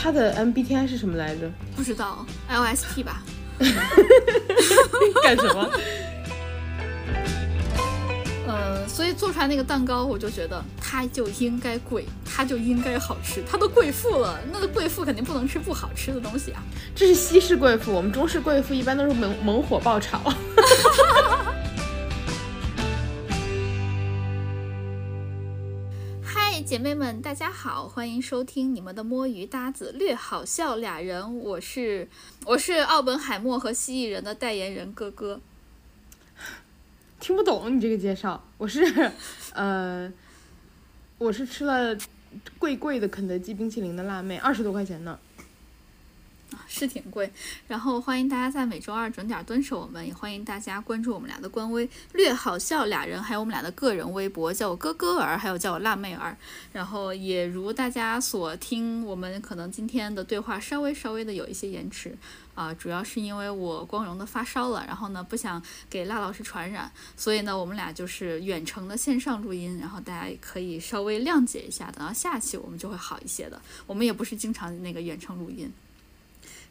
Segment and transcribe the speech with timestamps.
[0.00, 1.50] 它的 MBTI 是什么来着？
[1.74, 3.20] 不知道，LST 吧？
[5.20, 5.68] 干什么？
[8.46, 16.62] 呃，所以做出来那个蛋糕，我就觉得它就应该贵，它就应该好吃，它都贵妇了，那个贵妇肯定不能吃不好吃的东西啊。
[16.94, 20.32] 这是西式贵妇，我们中式贵妇一般都是猛猛火爆炒。
[26.68, 32.06] 姐妹们，大家好，欢迎收听你们的摸鱼搭子略好笑俩人，我是
[32.44, 35.40] 我是奥本海默和蜥蜴人的代言人哥哥。
[37.20, 38.84] 听不懂你这个介绍，我是，
[39.54, 40.12] 呃，
[41.16, 41.96] 我是吃了
[42.58, 45.18] 贵贵的肯德基冰淇淋的辣妹，二十多块钱呢。
[46.66, 47.30] 是挺贵。
[47.66, 56.36] 然后欢迎大家在每周二准点蹲守我们，也欢迎大家关注我们俩的官微“略好笑俩人”，还有我们俩的个人微博，叫我哥哥儿，还有叫我辣妹儿。
[56.72, 62.16] 然后也如大家所听，我们可能今天的对话稍微稍微的有一些延迟
[62.54, 73.60] 啊，主要是因为我光荣的发烧了，然后呢不想给辣老师传染，所以呢我们俩就是远程的线上录音，然后大家也可以稍微谅解一下，等到下期我们就会好一些的。
[73.86, 75.70] 我们也不是经常那个远程录音。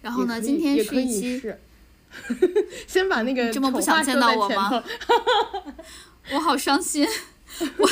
[0.01, 1.59] 然后呢，今天是一期，是
[2.87, 4.83] 先把那个这么不想见到我吗头
[6.33, 7.07] 我好伤心。
[7.77, 7.89] 我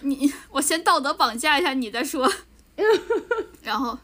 [0.00, 2.30] 你我先道德绑架一下你再说。
[3.62, 3.96] 然后，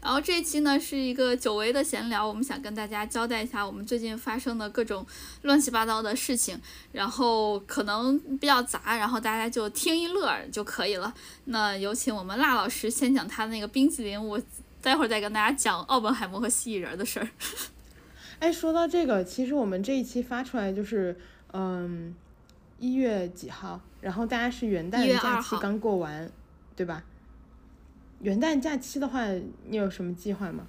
[0.00, 5.04] 然后这一期呢是一个久违的闲聊，我们想跟大家交代一下我们最近发生的各种
[5.42, 6.58] 乱七八糟的事情，
[6.92, 11.12] 然后可能比较杂，然后大家就听一乐儿就可以了。
[11.46, 14.40] 那有请我们辣老师先讲他那个冰淇淋，我
[14.80, 17.28] 待会儿再跟大家讲奥本海默和蜥蜴人的事儿。
[18.40, 21.18] 哎，说到这个，其实我们这一期发出来就是，
[21.52, 22.14] 嗯，
[22.78, 23.80] 一月几号？
[24.00, 26.30] 然后大家是元旦1月2号假期刚过完，
[26.76, 27.02] 对吧？
[28.20, 29.26] 元旦假期的话，
[29.66, 30.66] 你有什么计划吗？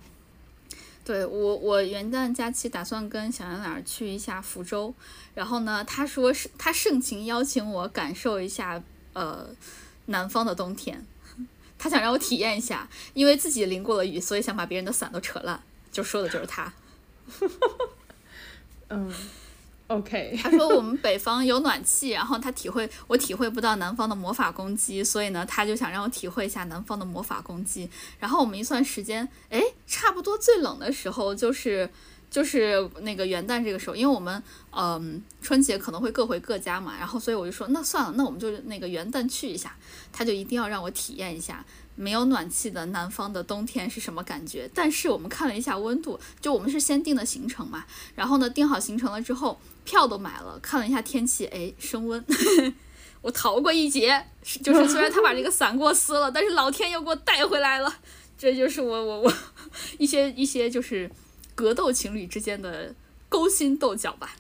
[1.06, 4.94] 对我，我元旦假期打算跟小圆脸儿去一下福州，
[5.33, 8.83] 然后呢，他说是他盛情邀请我感受一下
[9.14, 9.48] 呃
[10.06, 11.04] 南方的冬天，
[11.80, 15.60] 他想让我体验一下，因为自己淋过了雨，所以想把别人的伞都扯烂，
[15.92, 16.72] 就说的就是他。
[18.90, 19.14] 嗯
[19.88, 27.89] ，OK，他说我们北方有暖气，然后他体会我体会不到南方的魔法攻击，所以呢，他就想让我体会一下南方的魔法攻击。
[28.20, 31.89] 然后我们一算时间，哎，差不多最冷的时候就是
[32.30, 34.42] 就是那个元旦这个时候，因为我们
[34.72, 39.76] 嗯春节可能会各回各家嘛，然后所以我就说那算了，那我们就那个元旦去一下，
[40.12, 41.66] 他就一定要让我体验一下。
[41.95, 44.70] 没有暖气的南方的冬天是什么感觉？
[44.73, 47.86] 但是我们看了一下温度，就我们是先定的行程嘛，
[48.16, 52.23] 然后呢定好行程了之后，票都买了，看了一下天气，哎，升温，
[53.22, 54.28] 我逃过一劫。
[54.64, 57.94] 就是虽然他把这个伞给我撕了，但是老天又给我带回来了。
[58.38, 59.34] 这就是我我我
[59.98, 61.12] 一些一些就是
[61.59, 62.95] 格斗情侣之间的
[63.27, 64.37] 勾心斗角吧。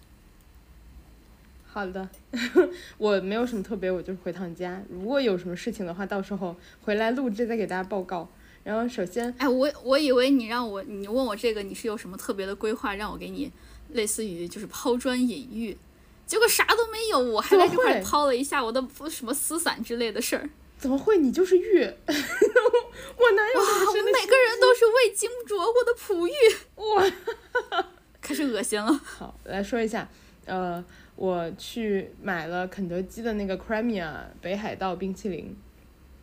[1.67, 2.07] 好的，
[2.97, 4.81] 我没有什么特别，我就是回趟家。
[4.89, 8.29] 如果有什么事情的话，到时候回来录制再给大家报告。
[8.63, 13.51] 然后首先，哎，我我以为你让我你问我这个，你是有什么特别的规划，让我给你
[13.89, 15.77] 类似于就是抛砖引玉，
[16.25, 20.49] 结果啥都没有，我还怎么来这块抛了一下我的什么撕伞之类的事儿。
[20.79, 21.17] 怎么会？
[21.17, 26.31] 你就是玉， 我哪有哇，那么深的我们每个人都是未经琢过的璞玉，
[26.75, 27.83] 哇？
[28.21, 28.91] 开始恶心了。
[29.03, 30.07] 好，来说一下，
[30.45, 30.83] 呃，
[31.17, 35.53] 我去买了肯德基的那个 Cremia 北海道冰淇淋。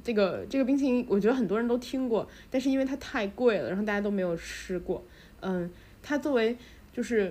[0.03, 5.05] 这个这个冰淇淋，我觉得很多人都听过，但是因为它太贵了，然后大家都没有吃过。
[5.41, 5.71] 嗯，
[6.03, 6.56] 它作为
[6.94, 7.31] 就是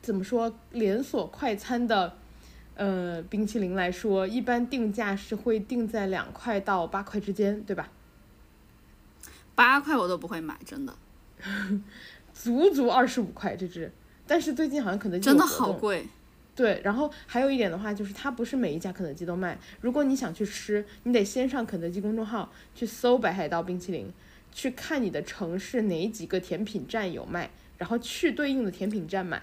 [0.00, 2.16] 怎么说连锁快餐的
[2.74, 7.90] 呃冰淇淋来说，一般定价是会定在两块到八块之间，对吧？
[9.54, 10.94] 八块我都不会买，真的，
[12.32, 13.92] 足足二十五块这只，
[14.26, 16.06] 但是最近好像肯德基真的好贵。
[16.54, 19.58] 对，然后还有一点的话，就是它不是每一家肯德基都卖。
[19.80, 24.12] 如果你想去吃，你得先上肯德基公众号去搜北海道冰淇淋，
[24.52, 29.42] 去看你的城市哪几个甜品站有卖，然后去对应的甜品站买。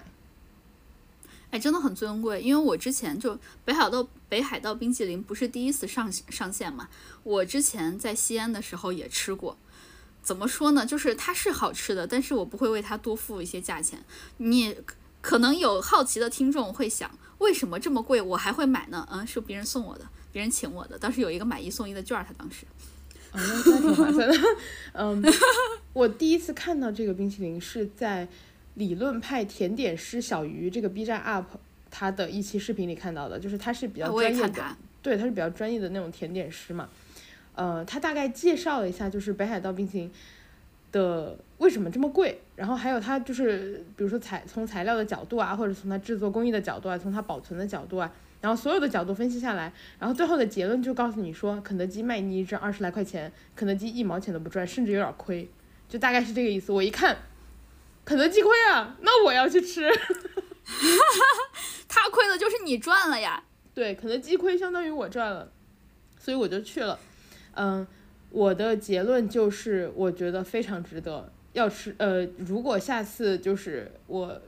[1.50, 6.88] 哎，真的很尊贵，因为我之前就北海道北海道冰淇淋不是第一次上上线嘛，
[7.22, 9.56] 我之前在西安的时候也吃过。
[10.22, 10.84] 怎么说呢？
[10.84, 14.04] 就是它是好吃的，但是我不会为它多付一些价钱。
[14.36, 14.76] 你
[15.20, 19.08] 可能有好奇的听众会想，为什么这么贵我还会买呢？
[19.10, 22.66] 嗯，是别人送我的，别人请我的，当时有一个买一送一的券，他当时。
[23.32, 24.38] 啊，那那挺划算的。
[24.92, 25.24] 嗯，
[25.94, 28.28] 我第一次看到这个冰淇淋是在
[28.80, 31.44] 理论派甜点师小鱼这个 B 站 UP
[31.90, 34.64] 他的一期视频里看到的，就是他是比较专业的，
[35.02, 36.88] 对，他是比较专业的那种甜点师嘛。
[37.54, 40.10] 呃，他大概介绍了一下，就是北海道冰淇淋，
[40.92, 48.10] 的为什么这么贵，然后还有它就是比如说材从材料的角度啊，或者从它制作工艺的角度啊，从它保存的角度啊，
[48.40, 55.46] 然后所有的角度分析下来，然后最后的结论就告诉你说，肯德基卖你一只二十来块钱，肯德基一毛钱都不赚，甚至有点亏，
[55.86, 56.72] 就大概是这个意思。
[56.72, 57.16] 我一看，
[58.04, 59.88] 肯德基亏啊，那我要去吃。
[61.88, 63.42] 他亏的就是你赚了呀。
[63.74, 65.50] 对，肯德基亏相当于我赚了，
[66.18, 66.98] 所以我就去了。
[67.54, 67.86] 嗯，
[68.30, 71.94] 我的结论就是我觉得非常值得要吃。
[71.98, 74.40] 呃，如果下次就是我，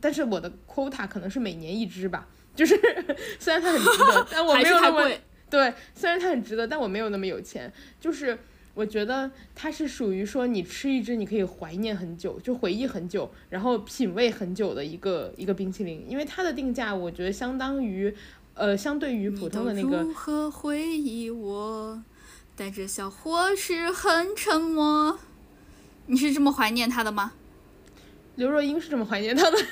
[0.00, 2.28] 但是我的 quota 可能是每年一只吧。
[2.54, 2.74] 就是
[3.38, 5.08] 虽然它很值得，但我没有那么
[5.48, 5.72] 对。
[5.94, 7.72] 虽然它很值得，但我没有那么有钱。
[8.00, 8.38] 就是
[8.74, 16.04] 我觉得它是属于说你吃一只你可以怀念很久，就回忆很久，然后品味很久的一个一个冰淇淋。
[16.08, 18.14] 因为它的定价，我觉得相当于。
[18.52, 20.02] 呃，相对于普通的那个。
[20.02, 22.02] 如何回忆我？
[22.54, 25.18] 带着笑或是很沉默。
[26.06, 27.32] 你是这么怀念他的吗？
[28.34, 29.56] 刘若英是这么怀念他的。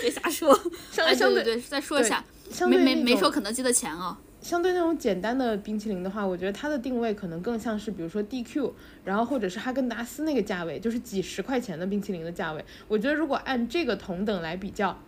[0.00, 0.56] 别瞎说。
[0.92, 2.24] 相相对对，再说一下。
[2.68, 4.16] 没没没收肯德基的钱哦。
[4.40, 8.72] 相对那种简单的冰淇淋的话，我觉得它的定位可能更像是，比如说 DQ，
[9.04, 12.64] 然后或者是哈根达斯那个价位，就是几十块钱的冰淇淋的价位。
[12.88, 14.98] 我觉得如果按这个同等来比较。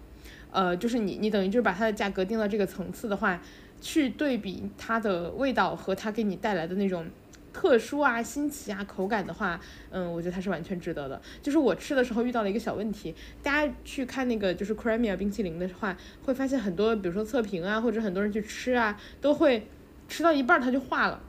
[0.54, 3.40] 呃，就是你，你等于就是把它的价格定到这个层次的话，
[3.80, 7.06] 去对比它的味道和它给你带来的那种
[7.52, 9.60] 特殊啊、新奇啊、口感的话，
[9.90, 11.20] 嗯，我觉得它是完全值得的。
[11.42, 19.68] 就是我吃的时候遇到了一个小问题，大家去看那个就是 Cremia 冰淇淋的话，会发现很多，比如说测评啊，或者很多人去吃啊，都会
[20.08, 21.20] 吃到一半它就化了，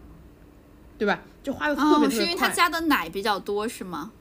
[0.98, 1.22] 对吧？
[1.44, 2.16] 就化的特别特别快。
[2.16, 4.12] 是因为它加的奶比较多，是吗？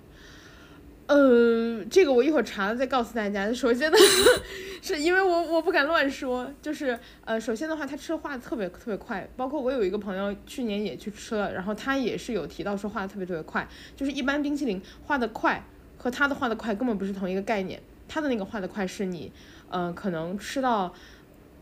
[1.12, 3.52] 呃，这个我一会儿查了再告诉大家。
[3.52, 3.98] 首先呢，
[4.80, 15.62] 是因为我我不敢乱说，就是呃，首先的话，他吃化的特别特别快，包括我有一个朋友去年也去吃了，然后他也是有提到说化的特别特别快，就是一般冰淇淋化的快
[15.98, 17.78] 和他的化的快根本不是同一个概念，
[18.08, 19.30] 他的那个化的快是你，
[19.68, 20.94] 呃，可能吃到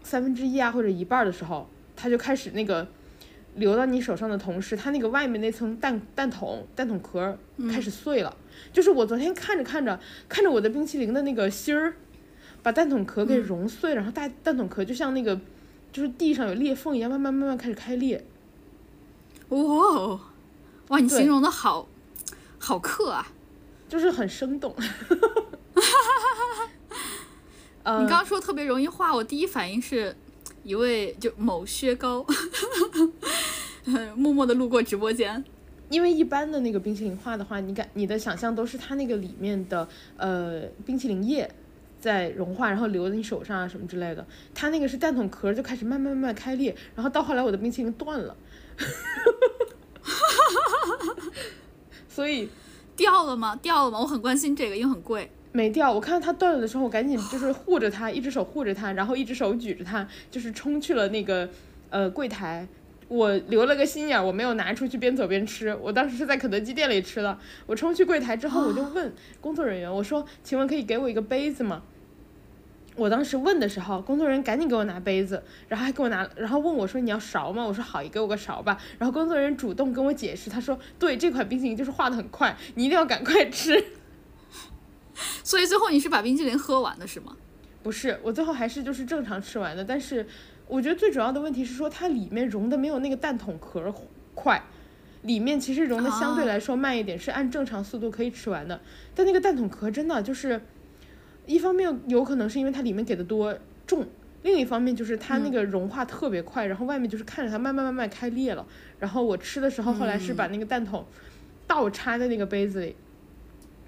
[0.04, 2.86] 三分之一啊或者一半的时候，他就开始那个。
[3.56, 7.36] 流到你手上的同时，它那个外面那层蛋蛋筒蛋筒壳
[7.68, 8.34] 开始碎了。
[8.72, 9.98] 就是我昨天看着看着
[10.28, 11.94] 看着我的冰淇淋的那个芯儿，
[12.62, 15.40] 把蛋筒壳给融碎，然后大蛋筒壳就像那个
[15.92, 18.24] 就是地上有裂缝一样，慢慢慢慢开始开裂。
[19.48, 20.20] 哇，
[20.88, 21.88] 哇，你形容的好
[22.58, 23.32] 好刻啊，
[23.88, 24.74] 就是很生动。
[27.82, 30.16] 你刚刚说特别容易化，我第一反应是。
[30.62, 32.22] 一位就某薛高，
[34.14, 35.42] 默默的路过直播间，
[35.90, 41.50] 因为一般的那个冰淇淋化的话，你感你的想象都是它那个里面的呃冰淇淋液
[42.00, 44.24] 在融化，然后流在你手上啊什么之类的。
[44.54, 48.34] 它那个是蛋筒壳就开始慢慢慢慢开裂，然后到后来我的冰淇淋断了，
[52.08, 52.48] 所以
[52.96, 53.56] 掉了吗？
[53.56, 53.98] 掉了吗？
[53.98, 55.28] 我很关心这个，因为很贵。
[55.52, 61.48] 没掉，我看到它断了的时候，我赶紧就是护着它，一只手护着它，然后一只手举着它，就是冲去了那个
[61.90, 62.68] 呃柜台。
[63.10, 65.76] 我留了个心眼，我没有拿出去边走边吃。
[65.82, 67.36] 我当时是在肯德基店里吃的。
[67.66, 71.82] 我冲去柜台之后，我就问工作人员，我说：“请问可以给我一个杯子吗？”
[72.94, 83.84] 我当时问的时候，工作人员赶紧给我拿杯子，然后还给我拿，然后问我说：“你要勺吗？”我说：“好，你给我个勺吧。”然后工作人员主动跟我解释，他说：“对，这款冰淇淋就是化的很快，你一定要赶快吃。
[85.42, 87.36] ”所以最后你是把冰淇淋喝完的是吗？
[87.82, 89.82] 不是，我最后还是就是正常吃完的。
[89.82, 90.26] 但是
[90.70, 93.92] 我觉得最主要的问题是说它里面融的没有那个蛋筒壳
[94.34, 94.62] 快，
[95.22, 98.80] 里面其实融的相对来说慢一点，是按正常速度可以吃完的。
[99.14, 100.60] 但那个蛋筒壳真的就是，
[101.46, 104.06] 一方面有可能是因为它里面给的多重，
[104.42, 108.64] 另一方面就是它那个融化特别快，然后外面就是看着它慢慢慢慢开裂了。
[109.00, 111.04] 然后我吃的时候后来是把那个蛋筒
[111.66, 112.94] 倒插在那个杯子里。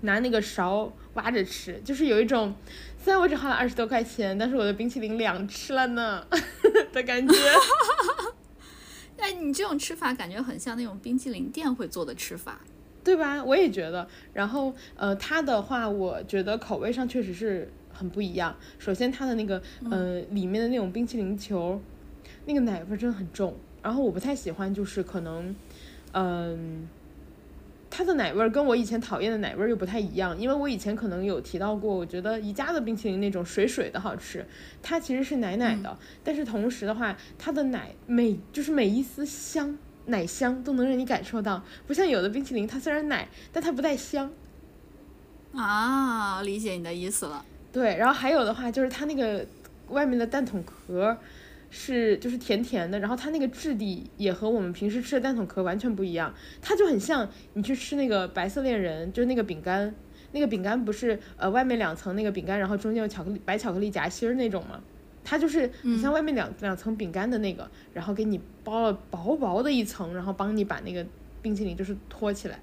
[0.04, 2.52] 拿那个勺挖着吃， 就是有一种，
[3.02, 6.24] 虽然我只花了二十多块钱，但是我的冰淇淋两吃了呢
[6.92, 7.34] 的感觉。
[9.18, 12.60] 哎，你这种吃法感觉很像那种冰淇淋店会做的吃法，
[13.02, 13.42] 对吧？
[13.42, 14.06] 我也觉得。
[14.32, 18.56] 然后，呃，它的话，我觉得口味上确实是很不一样。
[18.78, 21.80] 首先，它的那个，呃，里面的那种冰淇淋球，
[22.46, 23.56] 那个奶味真的很重。
[23.82, 25.54] 然后我不太喜欢，就是可能，
[26.12, 26.88] 嗯。
[27.94, 34.46] 它的奶味儿跟我以前讨厌的奶味儿又不太一样，因为我以前可能有提到过，我觉得宜家的冰淇淋那种水水的好吃，
[34.82, 35.94] 它其实是奶奶的，
[36.24, 44.32] 但是同时的话，它的奶每就是每一丝香奶香都能让你感受到，不像有的冰淇淋，它虽然奶，但它不带香。
[45.54, 47.44] 啊，理解你的意思了。
[47.70, 49.44] 对，然后还有的话就是它那个
[49.88, 51.14] 外面的蛋筒壳。
[51.74, 59.94] 是就是甜甜的，然后它那个质地也和我们平时吃的蛋筒壳完全不一样，它就很像你去吃那个白色恋人，就是那个饼干，
[60.32, 64.78] 那个饼干不是呃外面两层那个饼干，然后中间有巧克力白巧克力夹心儿那种吗？
[65.24, 71.06] 它就是你像外面两两层饼干的那个，然后给你包了薄薄的一层，然后帮你把那个
[71.40, 72.60] 冰淇淋就是托起来。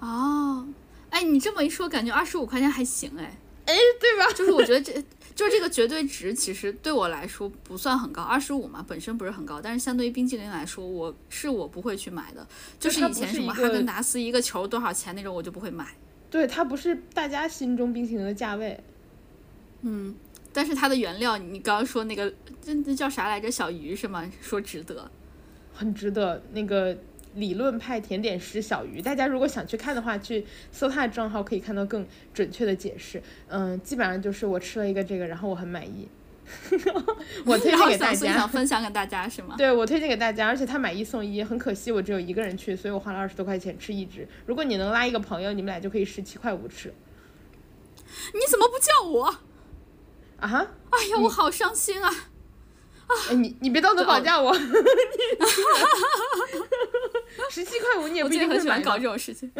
[0.00, 0.68] 哦，
[1.08, 3.38] 哎，你这么一说，感觉二十五块钱还行哎。
[3.66, 4.32] 哎，对吧？
[4.34, 4.92] 就是我觉得这
[5.38, 12.44] 就这个绝对值，其实对我来说不算很高，二十五嘛，本身不是很高，但是相对于冰淇淋来说，我是我不会去买的。
[12.80, 15.94] 就是以前什么哈根达斯一个球多少钱那种，我就不会买。
[16.28, 18.82] 对，它不是大家心中冰淇淋的价位。
[19.82, 20.12] 嗯，
[20.52, 23.48] 但是它的原料，你刚刚说那个那那叫啥来着？
[23.48, 24.28] 小鱼是吗？
[24.40, 25.08] 说值得，
[25.72, 26.42] 很值得。
[26.52, 26.98] 那个。
[27.34, 33.22] 理论派甜点师小鱼，大家如果想去看的话，去搜他的账号可以看到更准确的解释。
[33.48, 36.08] 嗯，基本上就是我吃了一个这个，然后我很满意。
[37.44, 39.54] 我推荐给大家，想分享给大家是吗？
[39.58, 44.26] 对，我推荐给大家，而且他买一送一，很可惜我只有一个人去，所以我花了二十多块钱吃一只。
[44.46, 46.94] 如果你能拉一个朋友，你们俩就可以十七块五吃。
[48.32, 49.26] 你怎么不叫我？
[50.40, 50.66] 啊哈！
[50.90, 52.08] 哎呀，我好伤心啊！
[52.08, 54.50] 啊，你你别道德绑架我！
[57.50, 59.50] 十七块五，你也不一定很喜欢搞这种事情。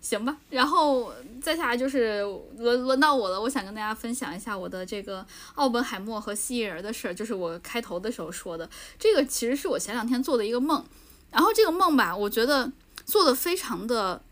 [0.00, 2.20] 行吧，然后再下来就是
[2.58, 8.70] 轮轮到我了，我想跟大家分享一下我的这个奥本海默和蜥蜴人的事儿，就是我开头的时候说的。
[9.00, 10.84] 这个其实是我前两天做的一个梦，
[11.32, 12.70] 然后这个梦吧，我觉得
[13.04, 14.22] 做的非常的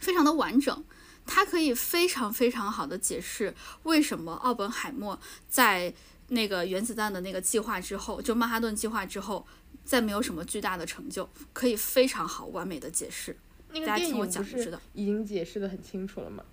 [0.00, 0.84] 非常的完整，
[1.24, 5.94] 它可以非常非常好的解释为什么奥本海默在
[6.28, 9.46] 那个原子弹的那个计划之后，就曼哈顿计划之后。
[9.90, 13.36] 再没有什么巨大的成就，可以非常好完美的解释。
[13.72, 16.44] 那个电影不是已经解释的很清楚了吗？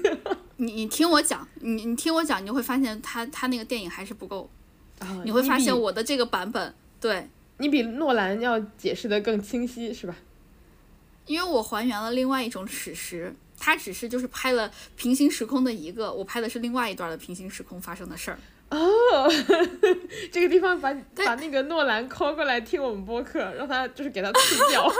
[0.56, 4.48] 你你听我讲，你你听我讲，你就会发现他他那个电影还是不够。
[5.26, 10.16] 你会发现我的这个版本，对你比诺兰要解释的更清晰，是吧？
[11.26, 18.38] 因为我还原了另外一种史实，他只是就是拍了平行时空的一个，我拍的是另外一段的平行时空发生的事儿。
[18.70, 19.30] 哦，
[20.32, 20.92] 这个地方把
[21.24, 24.90] 把那个诺兰 call 过来听我们播客，让他就是给他赐教。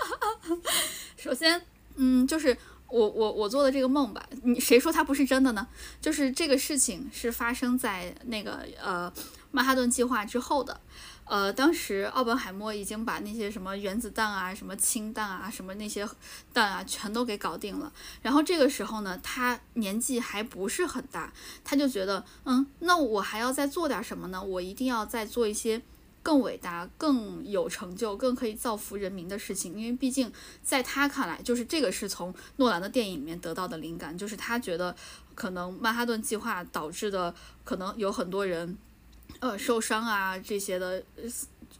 [1.16, 1.60] 首先，
[1.96, 2.56] 嗯，就是
[2.88, 5.66] 我我我做的这个梦吧，你谁说它不是真的呢？
[6.00, 9.10] 就是这个事情是发生在那个呃
[9.50, 10.80] 曼哈顿计划之后的。
[11.30, 16.04] 呃，当时奥本海默已经把那些什么原子弹啊、什么氢弹啊、什么那些
[16.52, 17.92] 弹啊，全都给搞定了。
[18.20, 21.32] 然后这个时候呢，他年纪还不是很大，
[21.62, 24.42] 他就觉得，嗯，那我还要再做点什么呢？
[24.42, 25.80] 我一定要再做一些
[26.20, 29.78] 更伟大、更有成就、更可以造福人民的事情。
[29.78, 30.32] 因为毕竟
[30.64, 34.96] 在他看来，就是这个是从诺兰的电影里面得到的灵感，就是他觉得
[35.36, 37.32] 可能曼哈顿计划导致的，
[37.62, 38.76] 可能有很多人。
[39.38, 41.02] 呃，受伤啊，这些的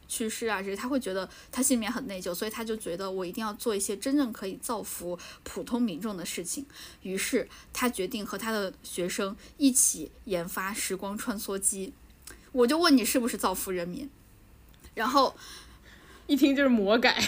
[0.07, 6.65] 去世啊，这些他会觉得他心里面很内疚，所以他就觉得我一定要做一些真正可以造福普通民众的事情。
[7.03, 11.93] 于是他决定和他的学生一起研发时光穿梭机。
[12.51, 14.09] 我就问你是不是造福人民？
[14.95, 15.35] 然后
[16.27, 17.23] 一听就是魔改。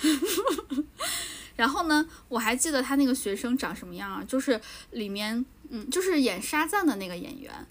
[1.56, 4.24] 然后呢，我还记得他那个学生长什么样啊？
[4.26, 4.60] 就是
[4.90, 7.66] 里面，嗯，就是演沙赞的那个演员。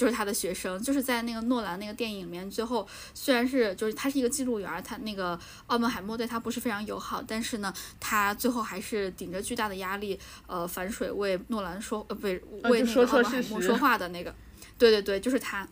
[0.00, 14.34] 就是他的学生，就是在那个诺兰那个电影里面，最后虽然是就是他是一个记录员，他那个奥本海默对他不是非常友好，但是呢，他最后还是顶着巨大的压力，呃，反水为诺兰说，呃，不是为那个奥本海默说话的那个，
[14.78, 15.68] 对对对，就是他，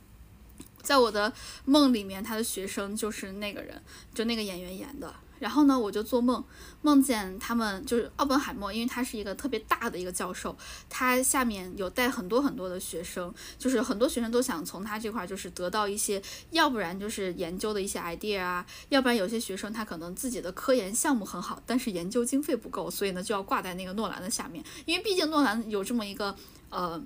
[0.82, 1.32] 在我的
[1.64, 3.80] 梦里面，他的学生就是那个人，
[4.12, 5.14] 就那个演员演的。
[5.38, 6.42] 然后呢，我就做梦，
[6.82, 10.56] 梦见他们就是奥本海默，因为他是一个特别大的一个教授，
[10.88, 26.34] 他下面有带很多很多的学生，就是很多学生都想从他这块就是得到一些，要不然就是研究的一些 idea 啊，要不然有些学生他可能自己的科研项目很好，但是研究经费不够，所以呢就要挂在那个诺兰的下面，因为毕竟诺兰有这么一个
[26.70, 27.00] 呃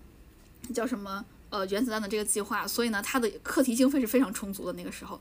[0.75, 5.21] 叫什么呃原子弹的这个计划，所以呢他的课题经费是非常充足的那个时候。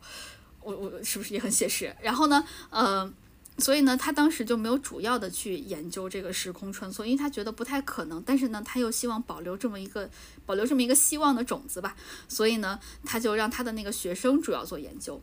[0.64, 1.96] 我我是不是也很写实？
[2.02, 3.12] 然后呢，呃，
[3.58, 8.22] 所以呢，他当时就没有主要的去研究这个时空穿梭，因为他觉得不太可能。
[8.26, 10.10] 但是呢，他又希望保留这么一个
[10.46, 11.96] 保留这么一个希望的种子吧，
[12.28, 15.22] 所以呢，他就让他的那个学生主要做研究。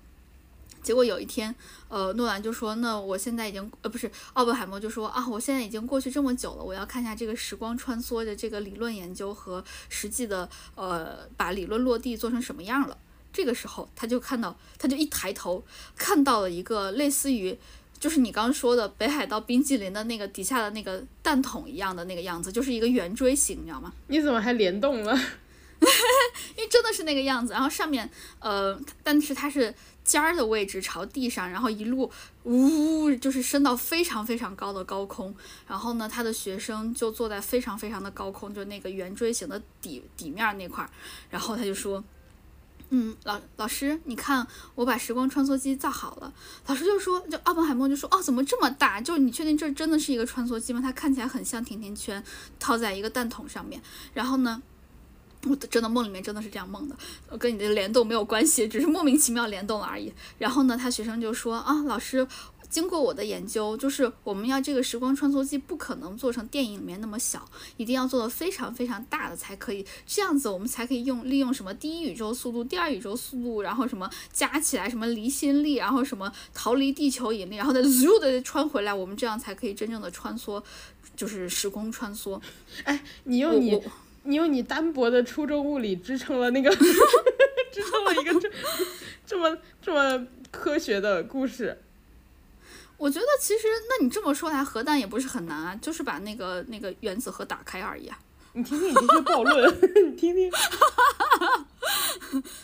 [0.80, 1.52] 结果有一天，
[1.88, 12.96] 呃，诺兰就说：“那我现在已经呃不是奥本海默就说啊，我现在已经过去这么久了，我要看一下这个时光穿梭的这个理论研究和实际的呃把理论落地做成什么样了。”
[13.32, 15.64] 这个时候，他就看到，他就一抬头，
[15.96, 17.56] 看到了一个类似于，
[17.98, 23.92] 就是你刚刚说的北海道冰激凌的那个底下的那个蛋筒一样的那个样子，就是一个圆锥形，你知道吗？
[24.08, 25.14] 你怎么还联动了？
[26.56, 27.52] 因为真的是那个样子。
[27.52, 32.10] 然后上面呃，但是它是尖儿的位置朝地上，然后一路
[32.42, 35.32] 呜，就是升到非常非常高的高空。
[35.68, 40.90] 然后呢，他的学生就坐在非常非常的高空，就那个圆锥形的底底面那块儿。
[41.30, 42.02] 然后他就说。
[42.90, 46.32] 嗯，老老师，你看我把时光穿梭机造好了。
[46.66, 49.00] 老师就说，就奥本海默就说，哦，怎么这么大？
[49.00, 50.80] 就你确定这真的是一个穿梭机吗？
[50.82, 52.22] 它看起来很像甜甜圈
[52.58, 53.82] 套在一个弹筒上面。
[54.14, 54.62] 然后呢，
[55.44, 56.96] 我的真的梦里面真的是这样梦的，
[57.36, 60.12] 跟你的联动没有关系，只是莫名其妙联动了而已。
[60.38, 62.26] 然后呢，他学生就说，啊，老师。
[62.68, 80.62] 经过我的研究，就是我们要这个时光穿梭机不可能做成电影里面那么小，一定要做的非常非常大的才可以，这样子我们才可以用利用什么第一宇宙速度、第二宇宙速度，然后什么加起来什么离心力，然后什么逃离地球引力，然后再 咻的穿回来，我们这样才可以真正的穿梭，
[81.16, 82.40] 就是时空穿梭。
[82.84, 83.80] 哎，你用你
[84.24, 88.50] 你用你单薄的初中物理支撑了那个， 支撑了一个这
[89.26, 91.80] 这么这么科学的故事。
[92.98, 98.18] 我觉得其实，那你这么说来，核弹也不是很难啊，就是把那个那个原子核打开而已啊。
[98.54, 100.50] 你听听你这些暴论， 你听听。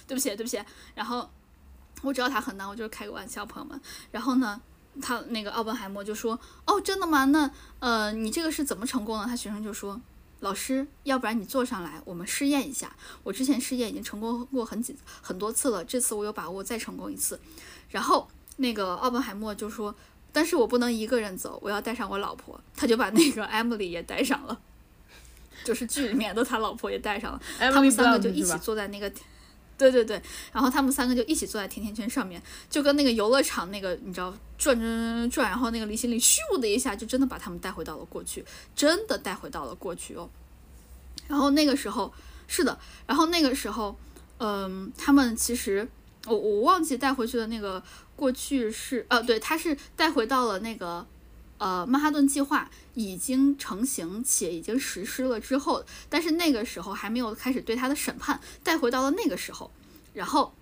[0.09, 0.61] 对不起，对不起。
[0.95, 1.31] 然后
[2.03, 3.81] 我知道它很难，我就是开个玩笑，朋友们。
[4.11, 4.61] 然后呢，
[5.01, 7.27] 他那个奥本海默就说：“哦，真的吗？
[7.27, 7.49] 那
[7.79, 10.01] 呃，你这个是怎么成功的？”他学生就说
[10.41, 12.97] ：“老师，要不然你坐上来，我们试验一下。
[13.23, 17.39] 我之前试验已经成功过很几很多次了，这次我有把握再成功一次。”
[17.89, 19.95] 然后那个奥本海默就说。
[20.35, 22.61] 但是我不能一个人走，我要带上我老婆。
[22.77, 24.61] 他就把那个 Emily 也带上了，
[25.63, 27.41] 就是剧里面的他老婆也带上了。
[27.59, 29.09] 他们三个就一起坐在那个，
[29.79, 30.21] 对对对，
[30.53, 40.29] 然后他们三个就一起坐在甜甜圈上面，就跟那个游乐场那个你知道转转转，然后那个离心力咻的一下，就真的把他们带回到了过去，真的带回到了过去哦。
[41.29, 42.13] 然后那个时候
[42.49, 42.77] 是的，
[43.07, 43.97] 然后那个时候，
[44.39, 45.89] 嗯，他们其实
[46.27, 47.83] 我我忘记带回去的那个。
[48.17, 51.05] 过去是呃，对，他是带回到了那个，
[51.59, 59.69] 呃，曼哈顿计划已经成型且已经实施了之后，但是那个时候还没有开始对他的审判，带回到了那个时候。
[60.13, 60.55] 然后，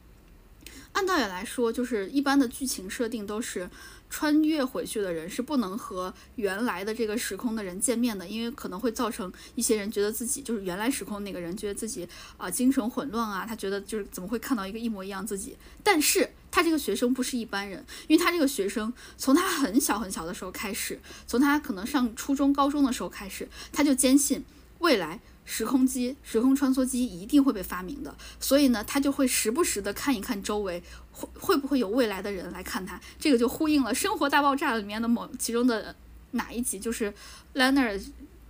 [0.93, 3.69] 按道理来说，就是一般的剧情设定都是
[4.11, 16.31] 穿越回去的人是不能和原来的这个时空的人见面的，因为可能会造成一些人觉得自己就是原来时空那个人，觉得自己啊精神混乱啊，他觉得就是怎么会看到一个一模一样自己，但是。
[16.55, 24.45] 他这个学生不是一般人，因为他这个学生从他很小很小的时候开始，从他可能上初中、高中的时候开始，他就坚信
[24.81, 33.01] 未来时空机、时空穿梭机一定会被发明的，所以呢，他就会时不时的看一看周围，会会不会有未来的人来看他。
[33.19, 35.95] 这个就呼应了《生活大爆炸》里面的某其中的
[36.33, 37.13] 哪一集，就是
[37.55, 38.03] Leonard。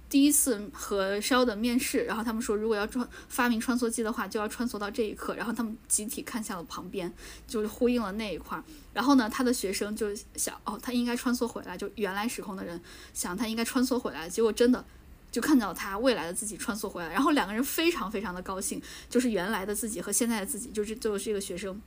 [0.08, 5.34] 第一次和 Sheldon 面试，然后他们说，如果要穿发明穿梭机的话，就要穿梭到这一刻。
[5.36, 7.10] 然后他们集体看向了旁边，
[7.46, 8.62] 就是呼应了那一块。
[8.92, 12.78] 然后呢，他的学生就想，哦，他应该穿梭回来，就原来时空的人
[13.14, 14.28] 想他应该穿梭回来。
[14.28, 14.84] 结果真的
[15.32, 21.82] 就看到他未来的自己穿梭回来，然后两个人非常非常的高兴，就是原来的自己和现在的自己，就是就是这个学生，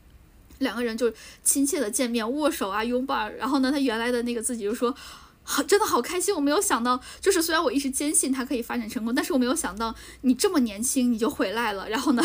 [0.60, 3.30] 两个人就亲切的见面、握手啊、拥抱。
[3.30, 4.94] 然后呢，他原来的那个自己就说。
[5.48, 6.34] 好，真的好开心！
[6.34, 11.88] 我没有想到，就是虽然我一直坚信他可以发展成功，但是我没有想到你这么年轻你就回来了。
[11.88, 12.24] 然后呢，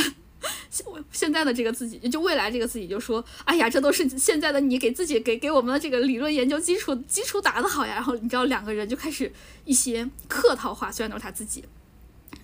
[0.70, 9.32] 现 现在的这个自己，就未来这个自己就说：“哎呀，这都是现在的你给自己给给我们的这个理论研究基础基础打得好呀。”然后你知道两个人就开始
[9.64, 11.64] 一些客套话，虽然都是他自己。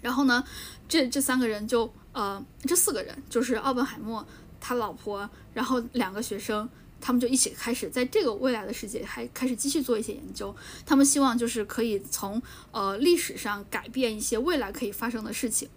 [0.00, 0.44] 然后呢，
[0.88, 4.26] 这这三个人就呃，这四个人就是奥本海默
[4.60, 6.68] 他老婆，然后两个学生。
[6.98, 10.56] 他们就一起开始在这个未来的世界还开始继续做一些研究。
[10.86, 15.68] 他们希望就是可以从呃历史上改变一些未来可以发生的事情。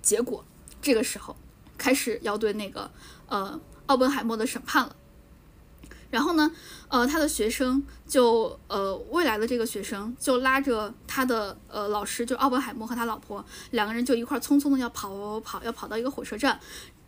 [0.00, 0.42] 结果
[0.80, 1.36] 这个时候
[1.78, 2.90] 开始要对那个
[3.28, 4.94] 呃奥本海默的审判了。
[6.10, 6.50] 然后呢，
[6.88, 16.60] 呃他的学生就呃未来的这个学生就拉着他的呃老师就奥本海默和他老婆两个人就一块匆匆的要跑跑跑要跑到一个火车站。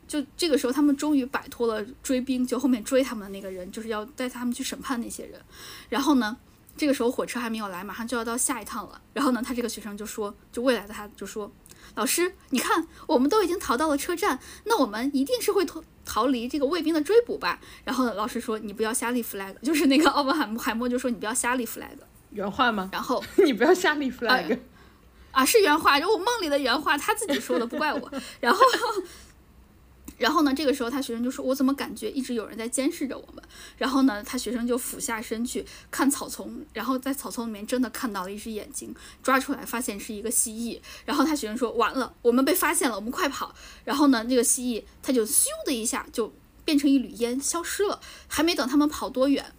[0.06, 5.40] 就这个时候，他们终于摆脱了追兵，就后面追他们的那个人，就是要带他们去审判那些人。
[5.88, 6.36] 然后呢，
[6.76, 9.00] 这个时候火车还没有来，马上就要到下一趟了。
[9.12, 11.48] 然后呢，他这个学生就说，就未来的他就说，
[11.94, 17.58] 老师，你看，我们都已经逃到了车站，那我们一定是会逃逃离这个卫兵的追捕吧？
[17.84, 21.96] 然后老师说，你不要瞎立 flag，就是那个奥本海默海默就说，你不要瞎立 flag，
[22.30, 22.88] 原话吗？
[22.92, 24.58] 然后 你不要瞎立 flag，
[25.30, 28.12] 啊，是原话，就我梦里的原话，他自己说的，不怪我。
[28.40, 28.60] 然后。
[30.20, 33.42] 然后呢，这个时候他学生就说：“我怎么感觉一直有人在监视着我们？”
[33.78, 40.78] 然后呢，他学生就俯下身去看草丛，然后在草丛里面真的看到了一只眼睛，抓出来发现是一个蜥蜴。
[41.06, 46.30] 然后他学生说：“完了，我们被发现了，我们快跑！”然后呢，那个蜥蜴它就咻的一下就
[46.66, 47.98] 变成一缕烟消失了。
[48.28, 49.54] 还没等他们跑多远，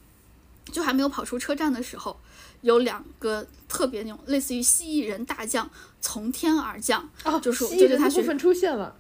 [0.72, 2.20] 就还没有跑出车站的时候，
[2.62, 5.68] 有两个特别那种类似于蜥蜴人大将
[6.00, 8.96] 从天而降，哦，就说蜥蜴就对他学人的部分出现了。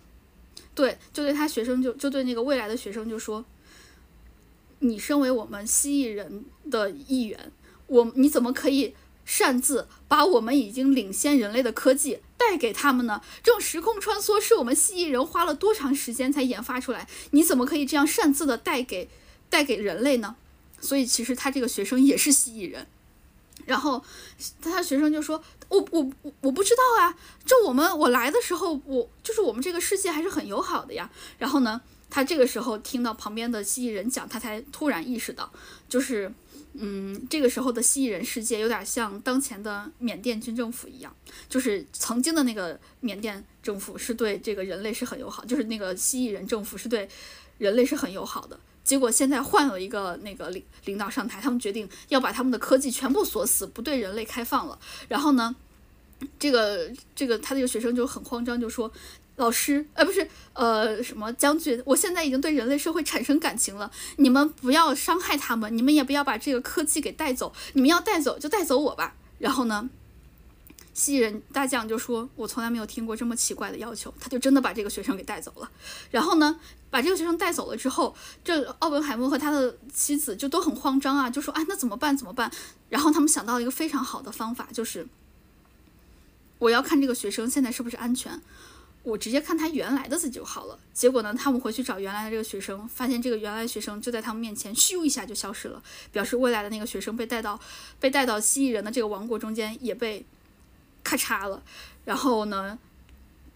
[0.73, 3.43] 对，就对他学生就就对那个未来的学生就说
[4.79, 7.51] ：“你身为我们蜥蜴人的一员，
[7.87, 13.21] 我你怎么可以擅自把我们已经领先人类的科技带给他们呢？
[13.43, 17.07] 这种时空穿梭是我们蜥蜴人花了多长时间才研发出来？
[17.31, 19.09] 你怎么可以这样擅自的带给
[19.49, 20.35] 带给人类呢？”
[20.79, 22.87] 所以其实他这个学生也是蜥蜴人。
[23.65, 24.03] 然后
[24.61, 35.51] 他学生就说：“我我我我不知道啊，就我们我来的时候，我就是我们这个世界还是很友好的呀。”然后呢，他这个时候听到旁边的蜥蜴人讲，他才突然意识到，
[35.87, 36.31] 就是
[36.73, 41.15] 嗯，这个时候的蜥蜴人世界有点像当前的缅甸军政府一样，
[41.49, 47.09] 就是曾经的那个缅甸政府是对这个人类是很友好，就是那个蜥蜴人政府是对
[47.57, 48.59] 人类是很友好的。
[48.83, 54.77] 结果现在换了一个那个领领导上台，他们决定要把他们的科技全部锁死，不对人类开放了。
[55.07, 55.55] 然后呢，
[56.39, 58.91] 这个这个他这个学生就很慌张，就说
[59.37, 69.89] ：“老师，呃，不是，呃，什么将军，我现在已经对人类社会产生感情了，你们不要伤害他们，你们也不要把这个科技给带走，你们要带走就带走我吧。”然后呢，
[70.93, 75.69] 蜥蜴人大将就说：“我从来没有听过这么奇怪的要求。”他就真的把这个学生给带走了。
[76.09, 76.59] 然后呢？
[76.91, 82.17] 把这个学生带走了之后，这奥本海默和他的妻子就都很慌张啊，就说：“哎，那怎么办？
[82.17, 82.51] 怎么办？”
[82.91, 85.07] 然后他们想到了一个非常好的方法，就是
[86.59, 88.41] 我要看这个学生现在是不是安全，
[89.03, 90.77] 我直接看他原来的自己就好了。
[90.93, 97.57] 结果呢，他们回去找原来的这个学生，发现这个原来学生就在他们面前，咻一下就消失了，表示未来的那个学生被带到
[98.01, 100.25] 被带到蜥蜴人的这个王国中间，也被
[101.03, 101.63] 咔嚓了。
[102.05, 102.77] 然后呢？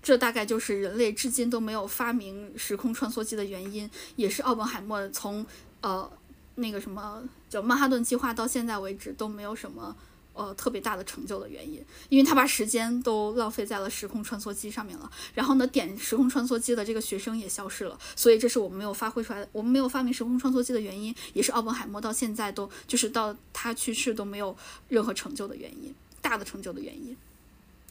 [0.01, 5.43] 这大概就是人类至今都没有发明时空穿梭机的原因，也是奥本海默从
[5.81, 6.08] 呃
[6.53, 9.95] 那个什么叫曼哈顿计划到现在为止都没有什么
[10.34, 15.12] 呃特别大的成就的原因，因为他把时间都浪费在了时空穿梭机上面了。
[15.34, 24.55] 然后呢，点时空穿梭机的这个学生也消失了，所以这是我们没有发挥出来，我们没有发明时空穿梭机的原因，也是奥本海默到现在都就是到他去世都没有
[24.88, 27.17] 任何成就的原因，大的成就的原因，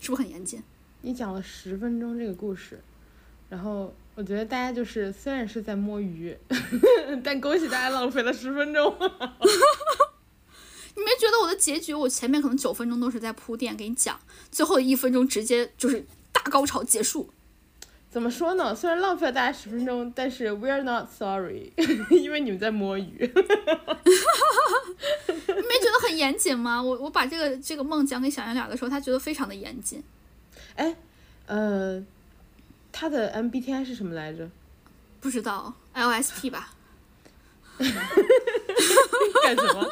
[0.01, 0.63] 是不是很严谨？
[1.03, 2.81] 你讲了十分钟这个故事，
[3.49, 6.37] 然后我觉得大家就是虽然是在摸鱼，
[7.23, 8.97] 但恭喜大家浪费了十分钟。
[10.97, 11.93] 你没觉得我的结局？
[11.93, 17.31] 我前面可能九分钟都是在铺垫给你讲，最后一分钟直接就是大高潮结束。
[18.15, 18.73] 怎么说呢？
[18.73, 21.73] 虽然浪费了大家十分钟，但是 we are not sorry，
[22.11, 23.19] 因为你们在摸鱼。
[23.19, 23.33] 你
[25.55, 26.81] 没觉得很严谨吗？
[26.81, 30.01] 我我把这个这个梦讲给小圆脸的时候，他觉得非常的严谨。
[30.77, 30.95] 哎，
[31.47, 32.01] 呃，
[32.93, 34.49] 他的 MBTI 是什么来着？
[35.21, 36.73] 不知道，LSP 吧。
[39.43, 39.91] 干什么？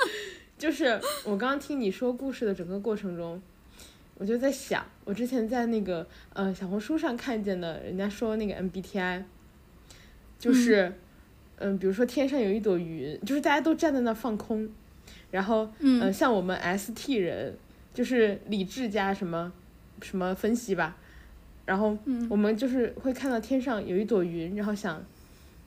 [0.56, 3.42] 就是我刚刚听你说故事的整个过程中，
[4.18, 9.22] 我就在想，我之前在那个呃小红书上看见的，人家说那个 MBTI，
[10.38, 10.92] 就是，
[11.56, 14.68] 嗯，比如说天上有一朵云，就是大家都站在那放空，
[15.30, 17.56] 然后，嗯，像我们 ST 人，
[17.92, 19.52] 就是理智加什么。
[20.00, 20.96] 什么分析吧，
[21.64, 21.96] 然后
[22.28, 25.00] 我们就是会看到天上有一朵云，然后想，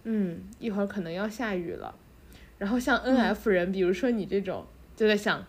[0.04, 1.96] 嗯，一会儿可能要下雨了。
[2.58, 5.42] 然后像 N F 人，比如说你这种，就在想，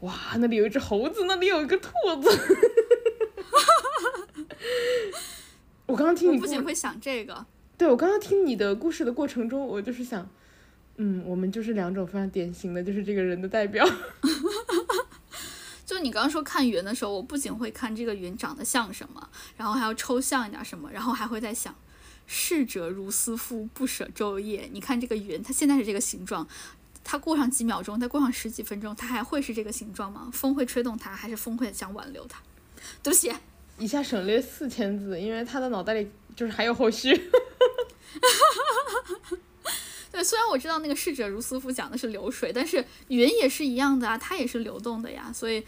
[0.00, 1.90] 哇，那里有一只猴子，那里有一个兔
[2.22, 2.30] 子。
[5.86, 10.28] 我刚刚听你不仅会想这个，对我刚刚听你的故事的过程中，我就是想，
[10.96, 13.84] 嗯，我们就是两种非常典型的，就是这个人的代表。
[15.86, 21.74] 就你刚刚说看云的时候，我不仅会看这个云长得像什么，然后还要抽象一点什么，然后还会在想，
[22.26, 24.68] 逝者如斯夫，不舍昼夜。
[24.70, 26.46] 你看这个云，它现在是这个形状，
[27.10, 30.28] 它过上几秒钟，再过上十几分钟，它还会是这个形状吗？
[30.30, 32.38] 风会吹动它，还是风会想挽留它？
[33.02, 33.32] 对不起，
[33.78, 37.16] 一下省略四千字，因为他的脑袋里就是还有后续。
[40.12, 45.32] 对，虽然我知道那个逝者如斯夫讲的是流水，但是云也是一样的啊，它也是流动的呀。
[45.32, 45.64] 所以，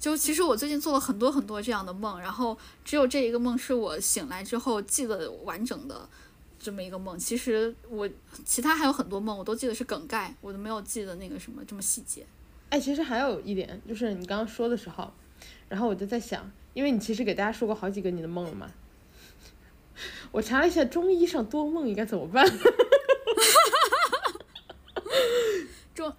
[0.00, 6.08] 就其实我最近做了很多很多这样的梦，然后只有这一个梦是我醒来之后记得完整的
[6.66, 7.16] 这么一个梦。
[7.16, 8.10] 其实我
[8.44, 12.26] 其他还有很多梦，我都记得是梗概，我都没有记得那个什么这么细节。
[12.70, 15.12] 哎，其实还有一点就是你刚刚说的时候，
[15.68, 18.68] 然后我就在想，因为你其实给大家说过好几个你的梦了嘛。
[20.32, 22.44] 我查了一下中医上多梦应该怎么办。
[25.94, 26.12] 中，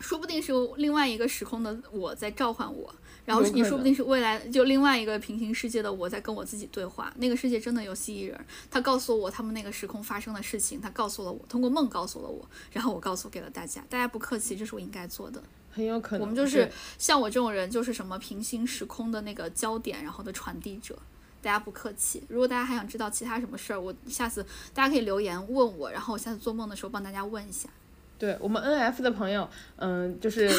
[0.00, 2.92] 说不定是另外一个时空的我在召唤我，
[3.28, 7.12] 然后你说不定是未来就另外一个平行世界的我在跟我自己对话。
[7.18, 13.84] 那个世界真的有蜥蜴人，他告诉我他们那个时空发生的事情，他告诉了我，通过梦告诉了我，然后我告诉给了大家。
[13.90, 15.42] 大家不客气，这是我应该做的。
[15.70, 20.98] 很有可能我们就是像我这种人，就是什么平行时空的那个焦点，然后的传递者。
[21.40, 22.24] 大家不客气。
[22.28, 27.68] 如果大家还想知道其他什么事儿，我下次大家可以留言问我，然后我下次做梦的时候帮大家问一下。
[28.18, 30.50] 对我们 N F 的朋友，嗯，就是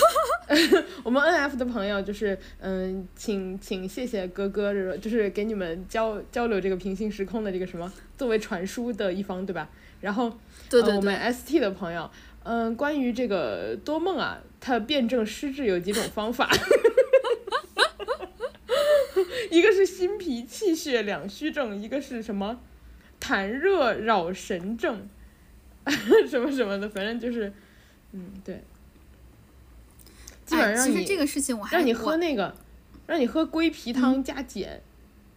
[1.04, 9.70] 我们 N F 的朋友，就是嗯，请请谢谢哥哥，就是给你们交交流这个平行时空的这个什么，作为传输的一方，对吧？
[10.00, 10.32] 然后
[10.70, 12.10] 对对呃、我们，S T 的朋友，
[12.44, 16.50] 嗯，关于这个多梦啊，它辩证施治有几种方法，
[19.52, 22.62] 一个是心脾气血两虚症，一个是什么？
[23.20, 25.10] 痰热扰神症，
[26.28, 27.52] 什么什么的，反正就是，
[28.12, 28.64] 嗯，对，
[30.46, 32.56] 基本哎，其实这个事情我还让你喝那个，
[33.08, 34.82] 让你喝龟皮汤加碱，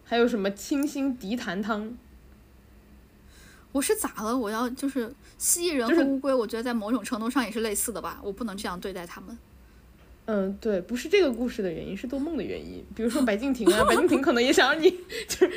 [0.03, 1.97] 还有什么清心涤痰汤。
[3.71, 4.37] 我是咋了？
[4.37, 9.35] 我要就是蜥蜴人和乌龟，我觉得在某种程度上也是类似的吧，我不能这样对待他们。
[10.25, 12.85] 嗯，对，不是这个故事的原因，是做梦的原因。
[12.95, 14.91] 比如说 白敬亭啊，白敬亭可能也想让你，
[15.27, 15.51] 就是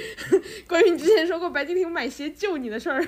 [0.66, 3.06] 关于你之前说过白敬亭买鞋救你的事儿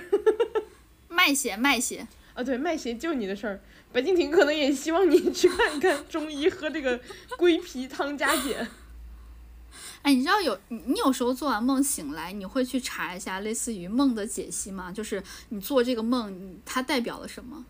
[1.09, 3.61] 卖血卖血，啊，对，卖鞋救你的事儿，
[3.93, 7.01] 白敬亭可能也希望你去看一看中医，喝这个
[7.37, 8.67] 龟皮汤加减。
[10.03, 14.93] 哎，你知道有你你有时候做完梦醒来，你会去查一下类似于梦的解析吗？
[14.93, 17.65] 就是你做这个梦，它代表了什么？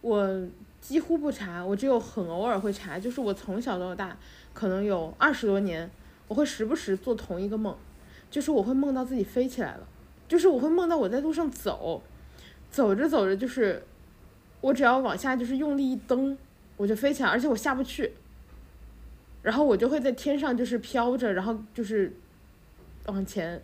[0.00, 0.48] 我
[0.80, 4.16] 几乎不查，我只有很偶尔会查，就是我从小到大，
[4.52, 5.90] 可能有二十多年，
[6.26, 7.76] 我会时不时做同一个梦，
[8.30, 9.86] 就是我会梦到自己飞起来了，
[10.26, 12.02] 就是我会梦到我在路上走，
[12.70, 13.82] 走着走着就是，
[14.60, 16.36] 我只要往下就是用力一蹬，
[16.76, 18.12] 我就飞起来，而且我下不去，
[19.42, 22.14] 然后我就会在天上就是飘着，然后就是
[23.06, 23.62] 往前，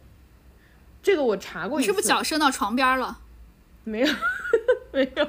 [1.03, 3.21] 这个我查过一次，你是不是脚伸到床边了？
[3.85, 4.09] 没有，
[4.93, 5.29] 没有。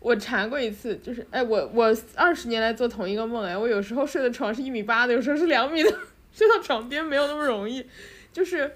[0.00, 5.90] 我查过一次，就是哎，我我二十年来做同一个梦，哎，我有时候睡的床是一米八的，有时候是两米的，
[6.32, 7.84] 睡到床边没有那么容易。
[8.32, 8.72] 就是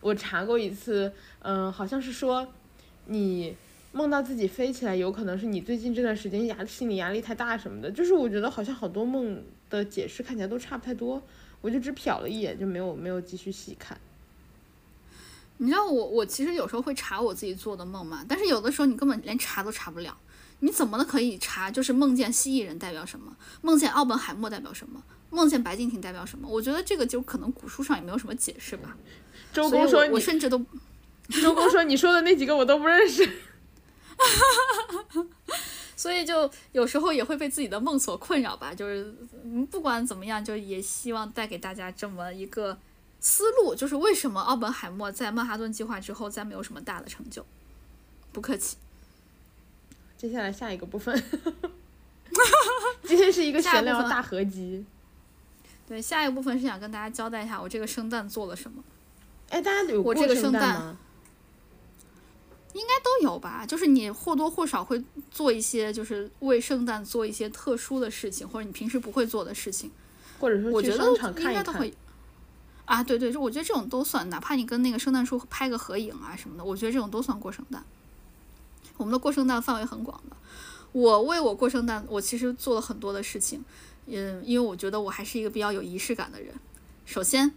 [0.00, 2.50] 我查过一次，嗯、好像是说
[3.06, 3.56] 你
[3.92, 7.90] 梦到自己飞起来，有可能是你最近这段时间压心理压力太大什么的。
[7.90, 11.22] 就是我觉得好像好多梦的解释看起来都差不太多，
[11.60, 13.98] 我就只瞟了一眼，就没有没有继续细看。
[15.58, 20.16] 你知道我我其实有时候会查我自己做的梦嘛，但是有的时候你根本连查都查不了。
[20.60, 21.70] 你怎么的可以查？
[21.70, 23.36] 就是梦见蜥蜴人代表什么？
[23.62, 25.02] 梦见奥本海默代表什么？
[25.30, 26.48] 梦见白敬亭代表什么？
[26.48, 28.96] 我觉得这个就可能古书上也没有什么解释吧。
[29.52, 30.64] 周公说你我甚至都
[31.40, 33.28] 周公说你说的那几个我都不认识。
[35.96, 38.74] 所以就有时候也会被自己的梦所困扰吧。
[38.74, 39.14] 就是
[39.44, 42.76] 嗯不管怎么样，就也希望带给大家这么一个
[43.20, 47.46] 思路，就是为什么奥本海默在曼哈顿计划之后再没有什么大的成就。
[48.32, 48.76] 不客气。
[50.16, 51.20] 接下来下一个部分，
[53.02, 54.84] 今天是一个闲聊大合集。
[55.86, 58.82] 对，下一个部分是想跟大家交代一下我这个圣诞做了什么。
[59.50, 60.96] 哎，大家有我过圣这个圣诞吗？
[62.72, 69.90] 应该都有吧，就是你或多或少会做一些，就是为圣诞做一些特殊的事情，或者你平时不会做的事情。
[70.38, 71.04] 或者说我觉得
[71.36, 71.44] 应？
[71.44, 71.92] 该都会。
[72.84, 77.82] 啊，对对，就我觉得这种都算，哪怕你跟那个圣诞树拍个合影啊什么的，我觉得这种都算过圣诞。
[78.96, 80.36] 我们的过圣诞范围很广的。
[80.90, 83.64] 我为我过圣诞，我其实做了很多的事情，
[84.06, 86.52] 嗯，因为我觉得我还是一个比较有仪式感的人。
[87.06, 87.52] 首先，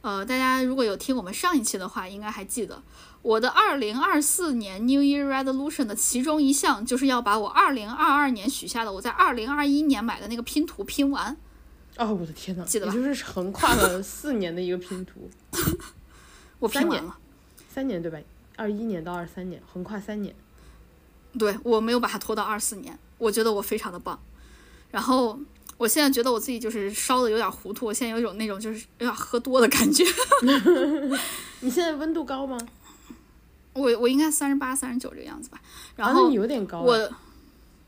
[0.00, 2.80] 呃，大家如果有听我们上一期的话，应该还记得
[3.22, 11.36] 我的二零二四年 New Year Resolution 的其中一项就是要把我二零二二年许下的我在二零二一年买的那个拼图拼完。
[11.96, 15.30] 哦，我的天呐，记得吧也就是横跨了四年的一个拼图，
[16.58, 17.16] 我拼三年完了。
[17.72, 18.18] 三年对吧？
[18.56, 20.34] 二一年到二三年，横跨三年。
[21.38, 24.18] 对我没有把它拖到二四年，我觉得我非常的棒。
[24.90, 25.38] 然后
[25.78, 30.04] 我现在觉得我自己就是烧的有点糊涂，我现在有一种那种就是有点喝多的感觉。
[31.60, 32.58] 你现在温度高吗？
[33.74, 35.60] 我我应该三十八、三十九这个样子吧。
[35.96, 36.84] 然后你有点高啊。
[36.84, 37.18] 我、啊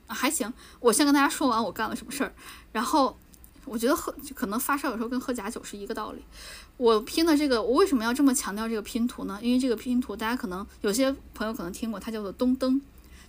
[0.06, 2.32] 还行，我先跟大家说完我干了什么事儿。
[2.72, 3.18] 然后
[3.64, 6.22] 我觉得喝可能发烧有时候跟喝假酒是一个道理。
[6.76, 9.38] 我拼的这个，我为什么要这么强调这个拼图呢？
[9.42, 12.80] 因为这个拼图大家可能有些朋友可能听过，它叫做东灯。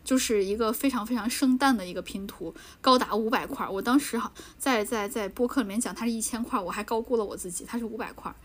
[0.03, 3.71] 就是一个非常非常圣诞的一个拼图，高达五百块儿。
[3.71, 8.35] 我当时好在在在播客里面讲它是一千块儿，我还高估了我自己，它是五百块儿。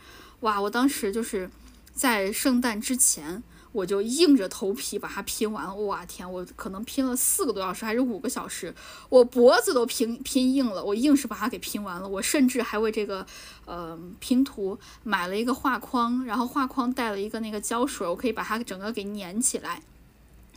[0.41, 0.59] 哇！
[0.59, 1.51] 我当时就是
[1.93, 3.43] 在圣诞之前。
[3.73, 6.31] 我就硬着头皮把它拼完了，哇天！
[6.31, 8.75] 我可能拼了四个多小时还是五个小时，
[9.09, 12.09] 我脖子都拼拼硬了，我硬是把它给拼完了。
[12.09, 13.25] 我甚至还为这个
[13.67, 19.83] 呃拼图买了一个画框，然后画框带了一个那个胶水，我可以把它整个给粘起来，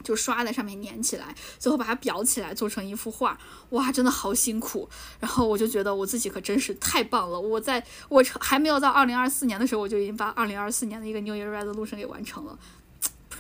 [0.04, 3.38] 就刷在上面粘起来，最后把它裱起来做成一幅画。
[3.69, 4.89] 哇，真的好辛苦。
[5.19, 12.58] 然后我就觉得我自己可真是太棒了，我在我还没有到二零二四年的时候，我就已经把二零二四年的一个 New Year Resolution 给完成了。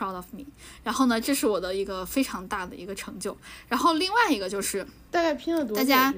[0.03, 0.43] Proud of me，
[0.83, 3.37] 然后呢，这是我的一个非常大的一个成就。
[3.69, 5.77] 然后另外一个就是大概拼了多？
[5.77, 6.13] 大家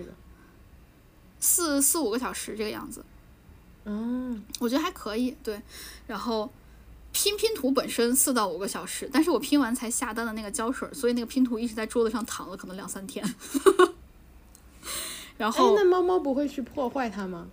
[1.39, 3.05] 四四五个小时这个样子。
[3.83, 5.37] 嗯，我觉得还可以。
[5.43, 5.61] 对，
[6.07, 6.51] 然后
[7.11, 13.23] 拼拼图本身四到五个小时，但是我拼完才下单的那个胶水，所以那个拼图一直在桌子上躺了，可能两三天。
[15.37, 17.45] 然后，那猫猫不会去破坏它吗？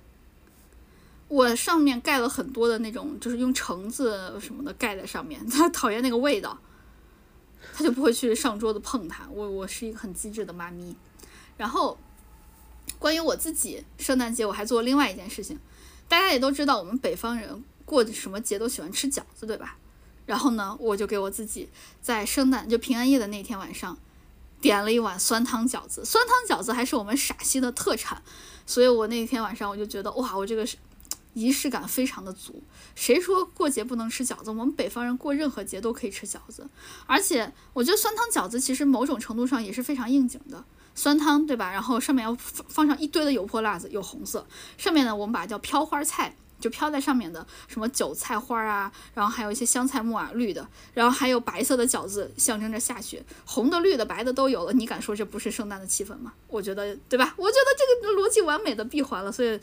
[1.33, 5.40] 我上面盖了很多的那种，就是用橙子什么的盖在上面。
[5.49, 6.59] 它讨厌那个味道，
[7.75, 9.27] 它就不会去上桌子碰它。
[9.31, 10.95] 我我是一个很机智的妈咪。
[11.57, 11.97] 然后，
[12.99, 15.59] 关于我自己，圣诞节我还做另外一件事情。
[16.07, 19.79] 大家也都知道，我们北方人过什么节都喜欢吃饺子，对吧？
[20.27, 21.71] 然后呢，我就给我自己
[22.03, 23.97] 在圣诞就平安夜的那天晚上，
[24.61, 26.05] 点了一碗酸汤饺子。
[26.05, 28.23] 酸汤饺子还是我们陕西的特产，
[28.66, 30.77] 所以我那天晚上我就觉得，哇，我这个是。
[31.35, 32.62] 仪式感非常的足，
[32.95, 34.51] 谁说过节不能吃饺子？
[34.51, 36.68] 我们北方人过任何节都可以吃饺子，
[37.07, 40.62] 而且我觉得酸汤饺子其实某种程度上也是非常应景的，
[40.95, 41.73] 酸汤对吧？
[41.73, 56.35] 然后上面要放放上一堆的油泼辣子，有红色，上面呢我们把它叫飘花菜，就飘在上面的什么韭菜花啊，然后还有一些香菜木耳绿的，然后还有白色的饺子，象征着下雪，红的、绿的、白的都有了，你敢说这不是圣诞的气氛吗？
[56.49, 57.35] 我觉得对吧？
[57.38, 59.59] 我觉得这个逻辑完美的闭环了，所以。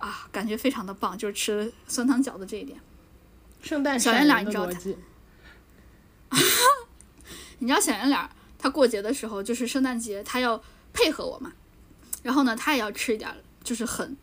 [0.00, 2.80] 啊，感觉非常的棒，就是吃酸汤饺子这一点。
[3.62, 4.78] 圣诞小圆脸，你知道他？
[7.58, 10.62] 你知道小圆脸，他过节的时候就是圣诞节，他要
[10.94, 11.52] 配合我嘛。
[12.22, 13.30] 然后呢，他也要吃一点，
[13.62, 14.16] 就是很、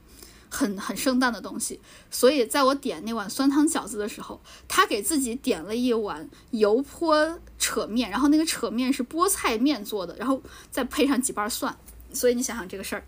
[0.50, 1.80] 很、很圣诞的东西。
[2.10, 11.78] 所以在我点那碗酸汤饺子的时候，他给自己点了一碗油泼扯面，然后那个扯面是菠菜面做的，然后再配上几瓣蒜。
[12.12, 13.04] 所以你想想这个事儿，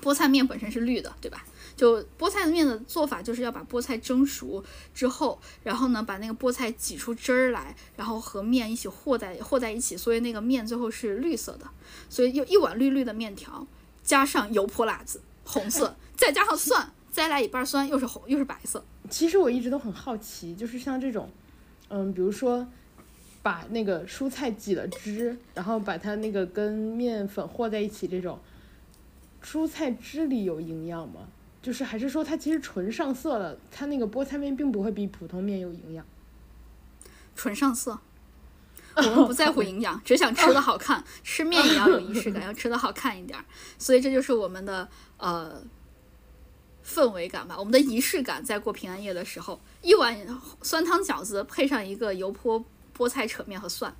[0.00, 1.44] 菠菜面本身是绿的，对吧？
[1.80, 4.62] 就菠菜面的做法，就是要把菠菜蒸熟
[4.92, 11.66] 之后，然后呢，把那个菠菜挤出汁儿来，然后和面一起和在和在一起，所以那个面最后是绿色的。
[12.10, 13.66] 所以又一碗绿绿的面条，
[14.02, 18.84] 加上油泼辣子，红色，再加上蒜，再来一半酸，又是红又是白色。
[19.08, 21.30] 其实我一直都很好奇，就是像这种，
[21.88, 22.68] 嗯，比如说
[23.40, 28.38] 把那个蔬菜挤了汁，然后把它那个跟面粉和在一起，这种
[29.42, 31.20] 蔬菜汁里有营养吗？
[31.62, 36.04] 就是还是说它其实纯上色了，它那个菠菜面并不会比普通面有营养。
[37.36, 37.98] 纯上色，
[38.96, 41.02] 我们不在乎营养，只想吃的好看。
[41.22, 43.38] 吃面也要有仪式感， 要吃的好看一点。
[43.78, 45.62] 所以这就是我们的呃
[46.84, 48.44] 氛围感吧，我们的仪式感。
[48.44, 50.18] 在过平安夜的时候，一碗
[50.62, 52.62] 酸汤饺子配上一个油泼
[52.96, 53.94] 菠菜扯面和蒜，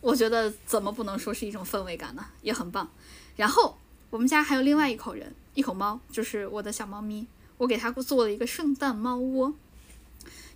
[0.00, 2.24] 我觉得怎么不能说是一种氛围感呢？
[2.42, 2.90] 也很棒。
[3.36, 3.78] 然后
[4.10, 5.34] 我们家还有另外一口人。
[5.54, 9.52] 一口猫就是我的小猫咪，我给它做了一个圣诞猫窝。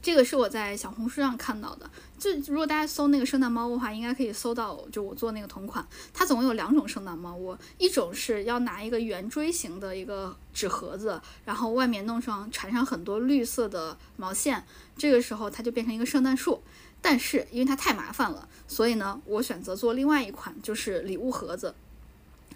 [0.00, 1.90] 这个是我在小红书上看到的。
[2.18, 5.84] 就如果大家搜那个圣诞猫窝的话，应该可以搜到，就我做那个同款。
[6.14, 14.64] 它总共有两种圣诞猫窝，一种是要拿一个圆锥形的一个纸盒子，然后外面弄上缠上很多绿色的毛线，
[14.96, 16.62] 这个时候它就变成一个圣诞树。
[17.00, 21.74] 但是因为它太麻烦了，所以呢，我选择做另外一款，就是礼物盒子。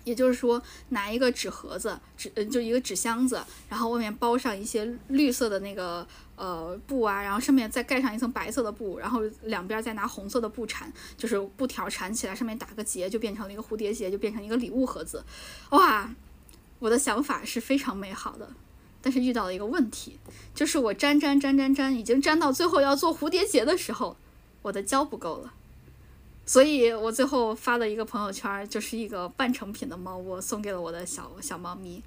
[0.06, 15.24] 也就是说，拿一个纸盒子，纸嗯就一个纸箱子，然后外面包上一些绿色的那个呃布啊，然后上面再盖上一层白色的布，然后两边再拿红色的布缠，就是布条缠起来，上面打个结，就变成了一个蝴蝶结，就变成一个礼物盒子。
[15.70, 16.08] 哇，
[16.78, 18.48] 我的想法是非常美好的，
[19.02, 20.20] 但是遇到了一个问题，
[20.54, 24.16] 就是我粘粘粘粘粘，已经粘到最后要做蝴蝶结的时候，
[24.62, 25.52] 我的胶不够了。
[26.46, 32.02] 所以我最后发的一个朋友圈，就是一个半成品的猫窝，送给了我的小小猫咪。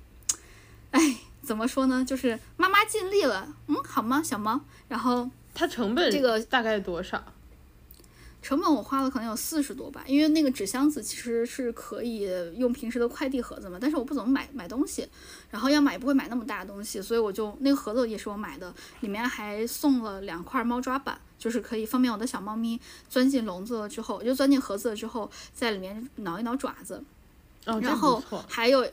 [0.91, 2.04] 哎，怎么说呢？
[2.04, 4.61] 就是妈妈尽力了，嗯，好吗，小猫？
[4.88, 7.22] 然后它成本这个大概多少？
[8.41, 15.05] 成本我花了可能有四十多吧，因为那个纸箱子其实是可以用平时的快递盒子嘛，但是我不怎么买买东西，
[15.51, 22.80] 然后要买不会买那么大的东西，所以我就那个盒子也是我买的，里面还送了两块猫抓板，就是可以方便我的小猫咪
[23.10, 27.02] 钻进笼子了之后，就钻进盒子了之后，在里面挠一挠爪子，
[27.66, 28.88] 然后还有。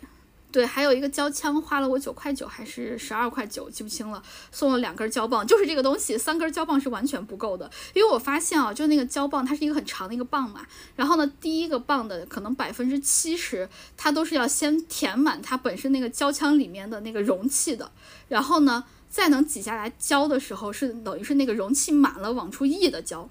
[0.53, 4.23] 对，还有一个胶枪，花了我九块九还是十二块九，记不清了。
[4.51, 7.71] 送了两根胶棒，就是这个东西，三根胶棒是完全不够的。
[7.93, 10.65] 因为我发现啊，就那个胶棒，它是一个很长的一个棒嘛。
[10.95, 13.69] 然后呢，第一个棒的可能百分之七十，
[13.99, 17.91] 它都是要先填满它本身那个胶枪里面的那个容器的。
[18.29, 18.83] 然后呢，
[19.17, 23.27] 再能挤下来胶的时候，是等于是那个容器满了往出溢的胶。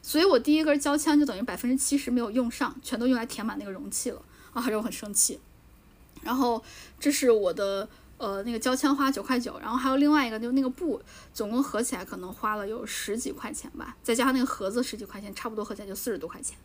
[0.00, 4.22] 所以我第一根胶枪就等于百分之七十没有用上，全都用来填满那个容器了
[4.52, 5.40] 啊，让我很生气。
[6.22, 6.62] 然后
[7.00, 16.56] 这是我的呃那个胶枪花九块九，然后还有另外一个就那个布，总共合起来可能花了有十几块钱吧，再加上那个盒子十几块钱，差不多合起来就四十多块钱。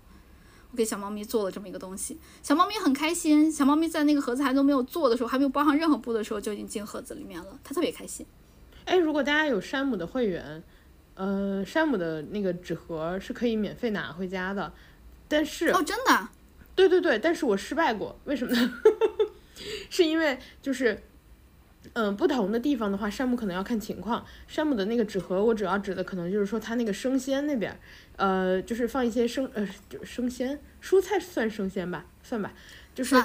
[0.70, 3.51] 我给小猫咪做了这么一个东西，小猫咪很开心。
[3.51, 8.24] 小猫咪在那个盒子还都没有做的时候，还没有包上任何布的时候，就已经进盒子里面了，它特别开心。
[8.89, 10.63] 哎，如果大家有山姆的会员，
[11.13, 14.73] 呃，山姆的那个纸盒是可以免费拿回家的，
[15.27, 16.27] 但是哦，真的，
[16.73, 18.73] 对对对，但是我失败过，为什么呢？
[19.91, 20.99] 是因为就是，
[21.93, 24.25] 嗯，不同的地方的话，山姆可能要看情况。
[24.47, 27.79] 山姆的那个纸盒，我主要指的可能就是说它那个生鲜那边，
[28.15, 32.51] 呃，就是放一些生呃就生鲜蔬菜算生鲜吧，算吧，
[32.95, 33.15] 就是。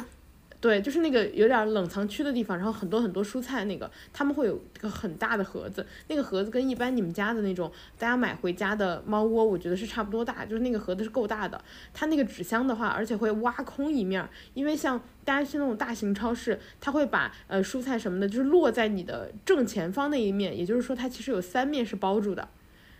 [0.64, 11.62] 对，就是那个有点冷藏区的地方，然后很多很多蔬菜，那个他们会有一个很大的盒子，那个盒子跟一般你们家的那种大家买回家的猫窝，我觉得是差不多大，就是那个盒子是够大的。
[11.92, 22.48] 它那个纸箱的话，而且会挖空一面，因为像大家去那种大型超市，它会把呃蔬菜什么的，就是落在你的正前方那一面，也就是说它其实有三面是包住的。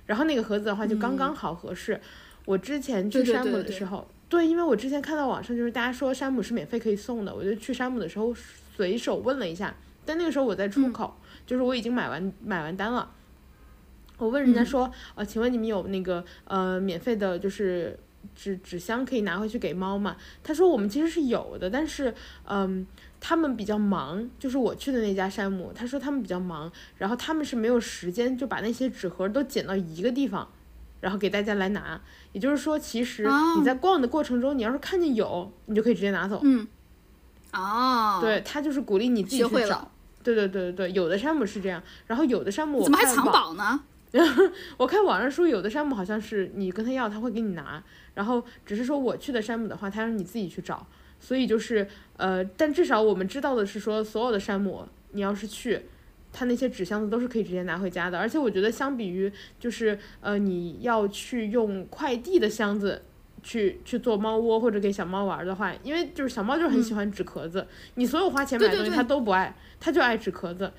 [0.04, 1.98] 然后那个盒子的话就刚刚好合适。
[2.44, 4.06] 我之前去山姆的时候。
[4.28, 9.72] 对，因为我之前看到网上就是大家说山姆是免费可以送的，我就去山姆的时候随手问了一下，
[10.04, 11.16] 但那个时候我在出口，
[11.46, 13.08] 就是我已经买完买完单了，
[14.18, 17.96] 我问人家说，呃，请问你们有那个呃免费的，就是
[18.34, 20.16] 纸纸箱可以拿回去给猫吗？
[20.42, 22.12] 他说我们其实是有的，但是
[22.46, 22.84] 嗯，
[23.20, 30.48] 他们比较忙，就是我去的那家山姆，他说他们比较忙，然后他们是没有时间就把那些纸盒都捡到一个地方。
[31.04, 32.00] 然后给大家来拿，
[32.32, 33.28] 也就是说，其实
[33.58, 36.40] 你在逛的过程中，你要是看见有，你就可以直接拿走。
[36.42, 36.66] 嗯，
[37.52, 39.90] 哦，对他就是鼓励你自己去找。
[40.22, 43.78] 对对对对对，有的山姆是这样，然后有的山姆怎么还藏宝呢？
[44.78, 47.84] 我看网上说有的山姆好像是你跟他要，他会给你拿。
[48.14, 50.86] 然后只是说我去的山姆的话，他让你自己去找。
[51.20, 51.86] 所以就是
[52.16, 55.82] 呃，但至少我们知道的是说，所有的山姆，你要是去。
[56.34, 63.00] 它那些纸箱子都是可以直接拿回家的，而且我觉得相比于就是呃你要去用快递的箱子
[63.42, 67.64] 去去做猫窝或者给小猫玩的话，因为就是小猫就是很喜欢纸壳子，
[67.94, 70.72] 你所有花钱买的东西它都不爱，它就爱纸壳子，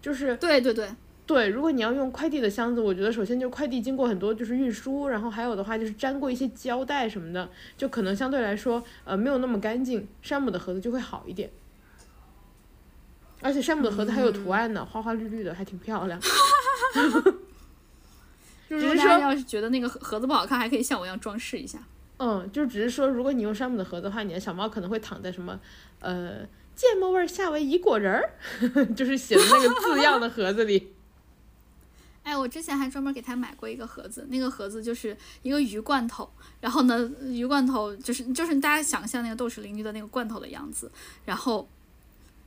[0.00, 0.88] 就是对对对。
[1.26, 11.48] 对，如果你要用快递的箱子，我觉得首先就快递经过很多就是运输，然后还有的话就是粘过一些胶带什么的，就可能相对来说呃没有那么干净，山姆的盒子就会好一点。
[13.40, 16.20] 而且山姆的盒子还有图案呢，花花绿绿的，还挺漂亮。
[18.68, 21.78] 就是说，要是觉得那个盒子不好看，还可以像我一样装饰一下。
[22.18, 25.58] 嗯，就只是说，如果你用山姆的盒子的话，你的小猫可能会躺在什么
[26.00, 28.30] 呃芥末味夏威夷果仁儿，
[28.94, 30.92] 就是写的那个字样的盒子里。
[32.22, 36.30] 哎，我之前还专门给他买过一个盒子，那个盒子就是一个鱼罐头，
[36.60, 40.92] 然后呢，鱼罐头就是就是大家想象那个豆豉鲮鱼的那个罐头的样子，
[41.24, 41.68] 然后。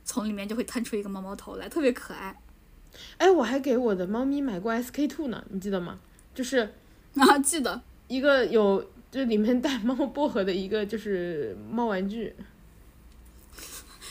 [0.04, 2.38] 从里面就会探出一个猫猫头来，特别可爱。
[3.16, 5.98] 哎，我还给我的猫咪买过 SK two 呢，你记得吗？
[6.34, 6.74] 就是
[7.16, 12.36] 啊，记得一个有就里面带猫薄荷的一个就是猫玩具。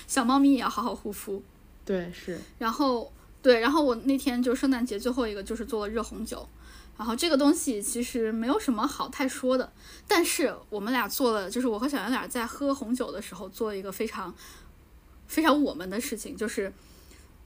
[0.08, 1.42] 小猫咪也要好好护肤。
[1.86, 2.40] 对，是。
[2.58, 6.48] 然后对，然后我那天就圣诞节最后一个就是做了热红酒，
[6.98, 9.72] 然后这个东西其实没有什么好太说的，
[10.08, 14.34] 但是我们俩做了，就是我和小圆脸在喝红酒的时候做了一个非常。
[15.34, 16.72] 非常我们的事情就是，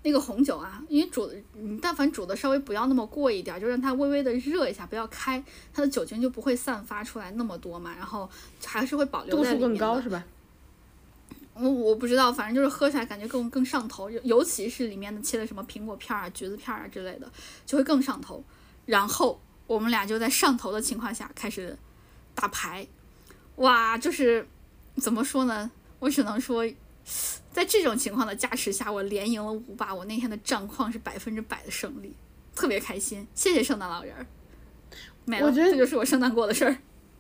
[0.04, 5.42] 那个红酒啊，因为煮你但凡煮的稍微不要那么过一点，就让它微微的热一下，不要开，
[5.74, 8.30] 它的酒精就不会散发出来那么多嘛，然后
[8.66, 9.60] 还是会保留在里面。
[9.60, 10.22] 度数更高是吧？
[11.54, 17.32] 我我不知道，反正就是喝起来感觉更更上头，尤其是里面的切的什么苹果片儿啊、橘子片儿啊之类的，
[17.66, 18.44] 就会更上头。
[18.86, 21.78] 然后我们俩就在上头的情况下开始
[22.36, 22.86] 打牌，
[23.56, 24.46] 哇，就是
[24.98, 25.72] 怎么说呢？
[26.00, 26.70] 我只能说。
[27.52, 29.96] 在这种情况的加持下，我连赢了五把。
[29.96, 32.14] 我那天的战况是百分之百的胜利，
[32.54, 33.28] 特别开心。
[33.34, 34.26] 谢谢圣诞老人儿。
[35.42, 36.78] 我觉得这就是我圣诞过的事儿。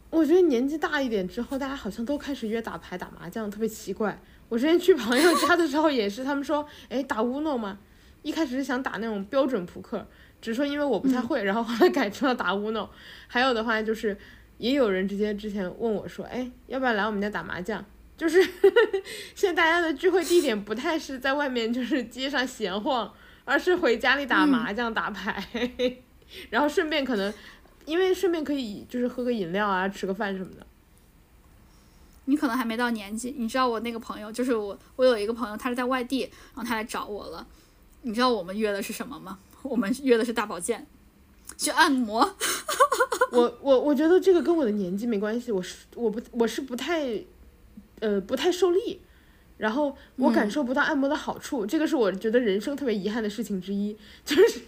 [0.09, 4.17] 我觉得年纪大一点之后，大家好像都开始约打牌、打麻将，特别奇怪。
[4.47, 7.79] 我之前去朋友家的时候也是，他们说：“哎，打乌诺吗？”
[8.23, 10.07] 一开始是想打那种标准扑克，
[10.39, 12.89] 只是说因为我不太会，然后后来改成了打乌诺。
[13.27, 14.17] 还有的话就是，
[14.57, 17.83] 也有人直接之前问我说：“哎，要不要来我们家打麻将？”
[18.17, 18.43] 就是
[19.35, 23.13] 现在大家的聚会地点不太是在外面，就是街上闲晃，
[23.45, 25.41] 而是回家里打麻将、打牌，
[26.49, 27.31] 然后顺便可能，
[27.85, 30.65] 因为顺便可以就是喝个饮料啊，吃个饭什么的。
[32.25, 37.47] 你可能还没到年纪，你知道我那个朋友，就是我，我有一个朋友，他是在外地，然后他来找我了。
[38.01, 39.39] 你知道我们约的是什么吗？
[39.61, 40.85] 我们约的是大保健，
[41.55, 42.35] 去按摩。
[43.31, 47.07] 我我我觉得这个跟我的年纪没关系，我是我不我是不太，
[47.99, 49.01] 呃不太受力，
[49.57, 54.61] 然后我感受不到按摩的好处，这个是我觉得人生特别遗憾的事情之一， 就是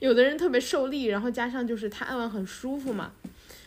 [0.00, 3.12] 有的人特别受力，然后加上就是他按完很舒服嘛，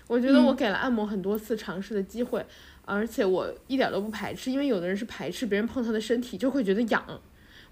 [0.07, 2.45] 我觉得我给了按摩很多次尝试的机会，
[2.85, 7.21] 而且我一点都不排斥，因为有的人是排斥别人碰他的身体就会觉得痒，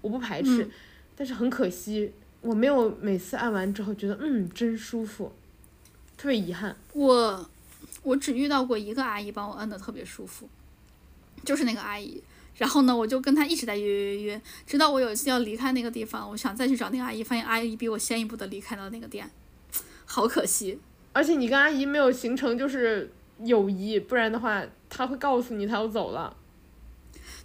[0.00, 0.68] 我不排斥，
[1.16, 5.32] 但是很可惜我没有每次按完之后觉得嗯真舒服。
[6.16, 7.50] 特别遗憾，我
[8.02, 10.48] 我只遇到过一个阿姨帮我摁的特别舒服，
[11.44, 12.22] 就是那个阿姨。
[12.56, 19.30] 然后呢，我就跟她一直在约约约，直到我有一次要离开那个地方，我想再去找那个阿姨，发现阿姨比我先一步的离开了那个店，
[20.04, 20.78] 好可惜。
[21.14, 26.36] 而且你跟阿姨没有形成就是友谊，不然的话，她会告诉你她要走了。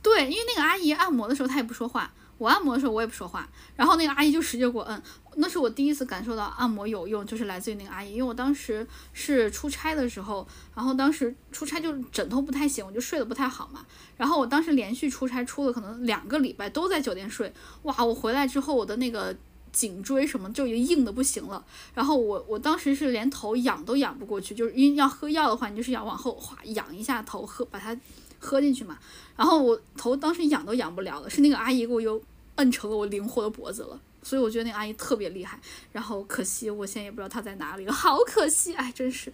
[0.03, 5.01] 对，因为那个阿姨按摩的时候她也不说话，我按摩的时候我也不说话，然后那个阿姨就使劲给我摁。
[5.39, 8.13] 那是我第一次感受到按摩有用，就是来自于那个阿姨。
[8.13, 13.85] 因为我当时是出差的时候，然后当时出差就枕头不太行，我就睡得不太好嘛。
[14.15, 18.03] 然后我当时连续出差出了可能两个礼拜都在酒店睡，哇！
[18.03, 19.35] 我回来之后我的那个
[19.71, 21.63] 颈椎什么就已经硬的不行了。
[21.93, 27.95] 然后我我当时是连头仰都仰不过去，就是因为要喝药的话，你就是要往后滑仰一下头喝把它
[28.39, 28.97] 喝进去嘛。
[29.35, 32.21] 然后我头当时痒都痒不了了，是那个阿姨给我又
[32.55, 33.99] 摁成了我灵活的脖子了。
[34.23, 35.59] 所以我觉得那个阿姨特别厉害，
[35.91, 39.31] 然后可惜我现在也不知道她在哪里了， 好可惜，哎，真是。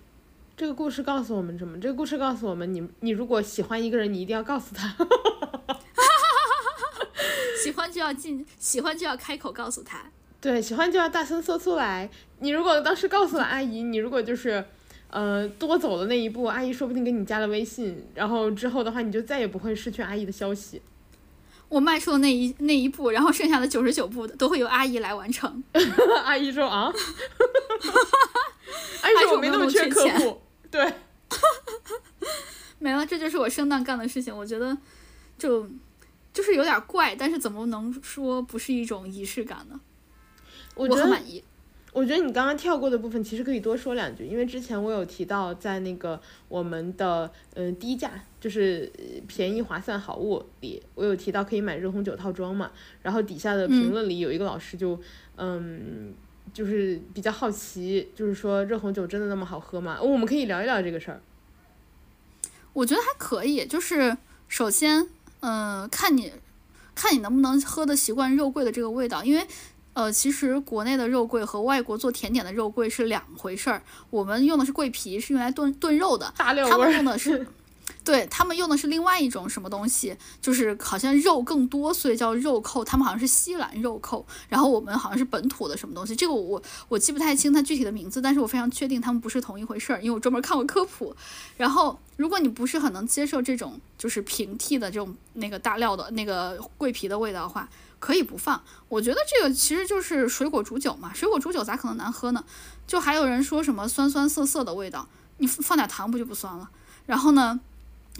[0.56, 1.80] 这个故事告诉我们什么？
[1.80, 4.95] 这个故事告诉我们，你你如果喜欢一个人，你一定要告诉他。
[7.64, 10.04] 喜欢就要进，喜欢就要开口告诉他。
[10.39, 12.08] 对，喜欢就要大声说出来。
[12.39, 14.64] 你如果当时告诉了阿姨，你如果就是，
[15.14, 20.82] 呃，多走的那一步，阿姨说不定给你加了微信，然后之后的话，你就再也不会失去阿姨的消息。
[21.70, 25.64] 我迈出了那一那一步，然后剩下的九十九步的都会由阿姨来完成。
[26.26, 26.89] 阿姨说啊，
[29.03, 30.41] 阿姨说我没那么缺客户，
[30.72, 30.91] 对，
[32.80, 34.36] 没了，这就是我圣诞干的事情。
[34.36, 34.76] 我觉得
[35.38, 35.70] 就
[36.34, 39.80] 就是有点怪，但是怎么能说不是一种仪式感呢？
[40.74, 41.43] 我很满意。
[41.94, 46.20] 我觉得你刚刚跳过的部分其实可以多说两句，因为之前我有提到在那个
[46.50, 48.91] 我们的嗯低价就是
[49.28, 52.72] 便宜划算好物里，我有提到可以买热红酒套装嘛，
[53.04, 55.00] 然后底下的评论里有一个老师就
[55.38, 56.16] 嗯
[56.52, 60.02] 就是比较好奇，就是说热红酒真的那么好喝吗？
[60.02, 61.22] 我们可以聊一聊这个事儿。
[62.74, 64.18] 我觉得还可以，就是
[64.48, 65.08] 首先
[65.41, 66.34] 嗯看你
[66.96, 69.46] 看你能不能喝的习惯肉桂的这个味道，因为。
[69.94, 73.82] 呃，其实国内的肉桂和外国做甜点的肉桂是两回事儿。
[74.10, 76.34] 我们用的是桂皮，是用来炖炖肉的。
[76.36, 77.48] 他们用的是，
[78.04, 82.84] 对他们用的是另外一种什么东西，就是好像肉更多，所以叫肉蔻。
[82.84, 86.16] 他们好像是西兰肉蔻，然后我们好像是本土的什么东西。
[86.16, 91.16] 这个我我记不太清它具体的名字，但是我非常确定他们不是同一回事儿，因为我专门看过科普。
[91.56, 97.70] 然后，如果你不是很能接受这种就是平替的这种那个大料的那个桂皮的味道的话。
[98.04, 102.43] 可以不放，我觉得这个其实就是水果煮酒嘛，水果煮酒咋可能难喝呢？
[102.86, 106.70] 就还有人说什么酸酸涩涩的味道，你放点糖不就不酸了？
[107.06, 107.58] 然后呢，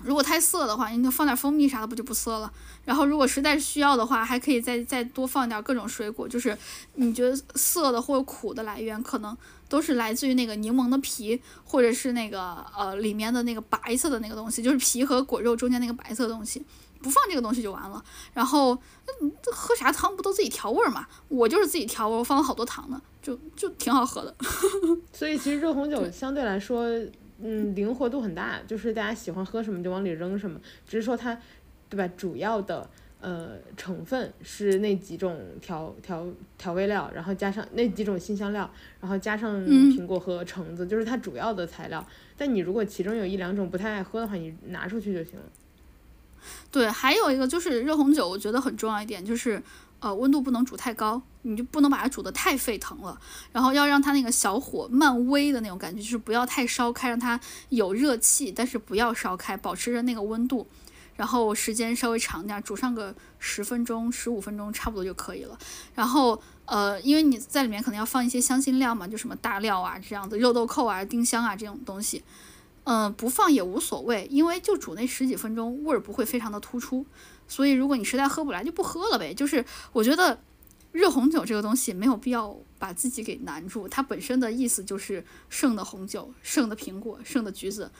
[0.02, 2.50] 如果太涩的话，你就放点蜂蜜啥的不就不涩了？
[2.86, 6.58] 然后如果实在是需要的话，还可以再再多放点各种水果，就是
[6.96, 16.64] 你觉得涩的或者苦的来源，可能都是来自于那个柠檬的皮，或者是那个呃里面的那个白色的那个东西，就是皮和果肉中间那个白色的东西。
[17.04, 18.74] 不放这个东西就完了，然后
[19.52, 21.06] 喝啥汤不都自己调味儿嘛？
[21.28, 24.34] 我就是自己调味，我放了好多糖呢，就就挺好喝的。
[25.12, 26.86] 所以其实热红酒相对来说，
[27.40, 31.38] 嗯，灵活度很大，就是大家喜欢喝什么就往里扔什么，只是说它，
[31.90, 32.08] 对吧？
[32.16, 32.90] 主要的
[33.20, 36.26] 呃成分是那几种调调
[36.58, 38.70] 调味料，然后加上那几种新香料，
[39.02, 42.06] 然后加上苹果和橙子，就是它主要的材料。
[42.38, 45.46] 但你如果其中有一两种不太爱喝的话，你拿出去就行了。
[46.74, 49.62] 对，还有一个就是热红酒，我觉得很重要一点就是，
[50.00, 53.16] 呃，温度不能煮太高，你就不能把它煮得太沸腾了，
[53.52, 60.68] 然后要让它那个小火慢煨的那种感觉，就是不要太烧开，让它有热气，但是不要烧开，保持着那个温度，
[61.16, 65.56] 然后时间稍微长点，煮上个十分钟、十五分钟差不多就可以了。
[65.94, 72.24] 然后，呃，因为你在里面可能要放一些香辛料嘛，就什么大料啊这样子，肉豆蔻啊、丁香啊这种东西。
[72.86, 77.06] 嗯，不放也无所谓，因为就煮那十几分钟，味儿不会非常的突出。
[77.48, 79.34] 所以如果你实在喝不来，就不喝了呗。
[79.34, 80.40] 就是我觉得
[80.92, 87.92] 热红酒这个东西没有必要把自己给难住，它本身的意思就是剩的红酒、剩的苹果、剩的橘子，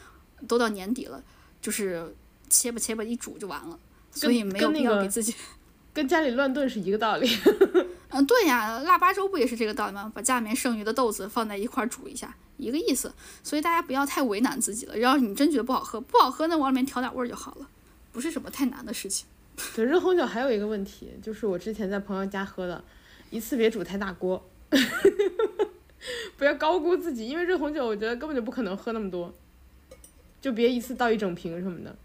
[0.48, 1.24] 都到年底了，
[1.62, 2.16] 就是
[2.50, 3.80] 切吧切吧一煮就完了。
[4.12, 5.34] 所以没有必要给自己。
[5.94, 7.30] 跟家里乱炖是一个道理。
[8.10, 10.12] 嗯，对呀，腊八粥不也是这个道理吗？
[10.14, 13.14] 把家里面剩余的豆子放在一块儿煮一下，一个意思。
[13.44, 14.98] 所以大家不要太为难自己了。
[14.98, 17.68] 要是你真觉得不好喝，不好喝，那往里面调点味儿就好了，
[18.12, 19.26] 不是什么太难的事情。
[19.76, 22.84] 对，热红酒还有一个问题，就是我之前在朋友家喝的，
[23.30, 24.44] 一次别煮太大锅，
[26.38, 29.32] 不要高估自己，因为热红酒我觉得根本就不可能喝那么多，
[30.42, 31.96] 就别一次倒一整瓶什么的。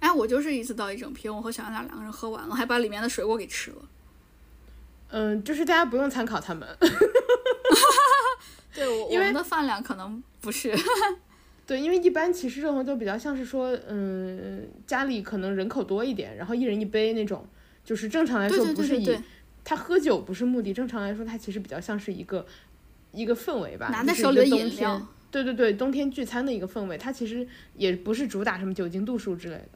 [0.00, 3.76] 哎，我就是一次倒一整瓶，我和小杨俩两个人喝完了，还把里面的水果给吃了。
[5.10, 6.68] 嗯，就是大家不用参考他们。
[8.78, 10.74] 对，我们的饭量可能不是。
[11.66, 17.46] 对，因为一般其实这种就比较像是说，嗯，家里可能人口多一点，然后一人一杯那种，
[17.84, 19.18] 就是正常来说不是以
[19.64, 22.46] 他喝酒不是目的，正常来说他其实比较像是一个
[23.12, 25.06] 一个氛围吧，拿在手里的饮料。
[25.30, 29.68] 对对对，冬天聚餐的一个氛围，它其实也不是主打什么酒精度数之类的。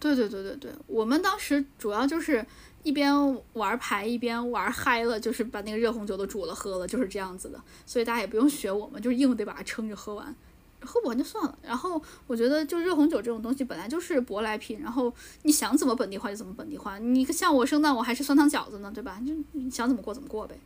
[0.00, 2.44] 对对对对对，我们当时主要就是
[2.82, 3.14] 一边
[3.52, 7.60] 玩牌一边玩嗨了，就是把那个热红酒都煮了喝了，就是这样子的。
[7.86, 10.34] 所以大家也不用学我们，就是硬得把它撑着喝完，
[10.80, 11.56] 喝不完就算了。
[11.62, 15.12] 然后我觉得就热红酒这种东西本来就是舶来品，然后
[15.42, 16.98] 你想怎么本地化就怎么本地化。
[16.98, 19.20] 你像我圣诞我还是酸汤饺子呢，对吧？
[19.26, 20.58] 就你想怎么过怎么过呗。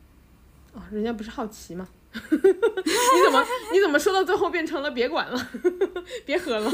[0.72, 1.86] 哦，人家不是好奇吗？
[2.16, 3.44] 你怎么
[3.74, 5.48] 你怎么说到最后变成了别管了，
[6.24, 6.70] 别喝了？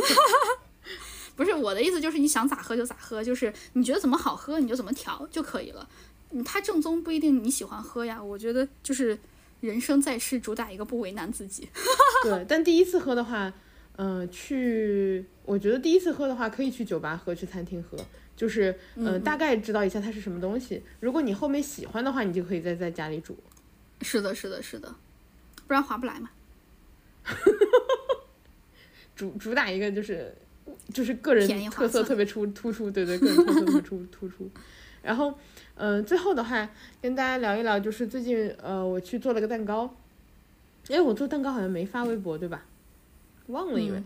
[1.34, 5.88] 不是我的意思，就是你想咋喝就咋喝，就是你觉得怎么好喝你就怎么调就可以了。
[6.30, 8.22] 嗯，它正宗不一定你喜欢喝呀。
[8.22, 9.18] 我觉得就是
[9.60, 11.68] 人生在世，主打一个不为难自己。
[12.22, 13.52] 对，但第一次喝的话，
[13.96, 17.98] 嗯，去，我觉得第一次喝的话可以去酒吧喝，去餐厅喝，
[18.36, 20.82] 就是嗯，大概知道一下它是什么东西。
[21.00, 23.36] 如果你后面喜欢的话，你就可以再在家里煮。
[24.02, 24.94] 是的，是的，是的，
[25.66, 26.30] 不然划不来嘛。
[29.16, 30.34] 主主打一个就是。
[30.92, 34.50] 就是个人特色特别出突出，对对，个人特色特别出突出。
[35.02, 35.36] 然后，
[35.74, 36.68] 嗯，最后的话
[37.00, 39.94] 跟大家聊一聊，就是最近呃，我去做了个蛋糕。
[40.88, 42.64] 哎，我做蛋糕好像没发微博对吧？
[43.46, 44.02] 忘了因为，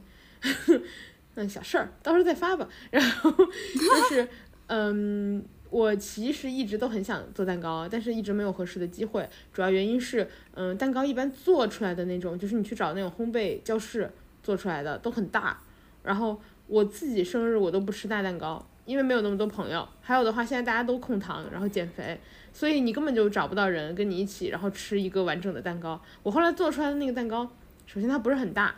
[1.34, 2.68] 嗯， 小事儿，到时候再发吧。
[2.90, 4.28] 然后 就是，
[4.68, 9.28] 嗯，我其实一直都很想做蛋糕，但是一直没有合适的机会。
[9.52, 14.10] 主要原因是，嗯，蛋糕一般做出来的那种，就是你去找那种烘焙教室
[14.42, 15.60] 做出来的都很大。
[16.06, 19.86] 然后我自己生日我都不吃大蛋糕，因为没有那么多朋友。
[20.00, 22.18] 还有的话，现在大家都控糖，然后减肥，
[22.52, 26.00] 所以你根本就找不到人跟你一起，然后吃一个完整的蛋糕。
[26.22, 27.50] 我后来做出来的那个蛋糕，
[27.86, 28.76] 首先它不是很大，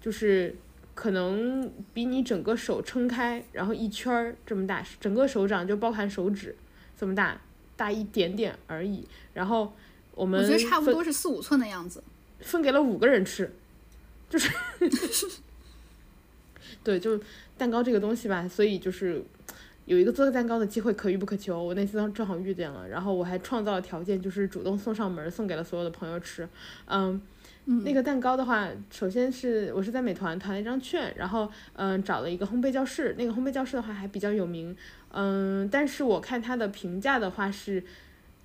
[0.00, 0.56] 就是
[0.94, 6.56] 可能比你整个手撑开，然后一圈儿这么大，整个手掌就包含手指
[6.98, 7.38] 这么大，
[7.76, 9.06] 大一点点而已。
[9.34, 9.70] 然后
[10.14, 12.02] 我们我觉得差不多是四五寸的样子，
[12.40, 13.52] 分给了五个人吃，
[14.30, 14.50] 就是。
[16.82, 17.20] 对，就是
[17.58, 19.22] 蛋糕这个东西吧，所以就是
[19.84, 21.62] 有一个做蛋糕的机会可遇不可求。
[21.62, 26.48] 我那次正好遇见了，然后我还创造了条件，就是主动送上门，送给了所有的朋友吃。
[26.86, 27.20] 嗯，
[27.84, 34.74] 那个蛋糕的话，首先是我是在美团团了一张券，然后嗯找了一个烘焙教室，那个烘焙教室的话还比较有名。
[35.12, 37.84] 嗯，但是我看它的评价的话是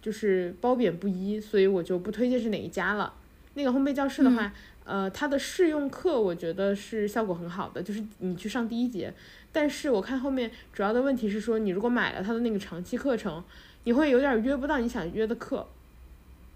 [0.02, 3.14] 就是褒贬不一，所以我就不推荐是哪一家了。
[3.54, 4.52] 那个烘焙教室的话。
[4.86, 9.14] 呃，它的试用课我觉得是效果很好的，就是你去上第一节。
[9.52, 13.44] 但是我看后面主要的问题是说，你如果买了它的那个长期课程，
[13.86, 15.68] 你会有点约不到你想约的课，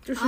[0.03, 0.21] 就是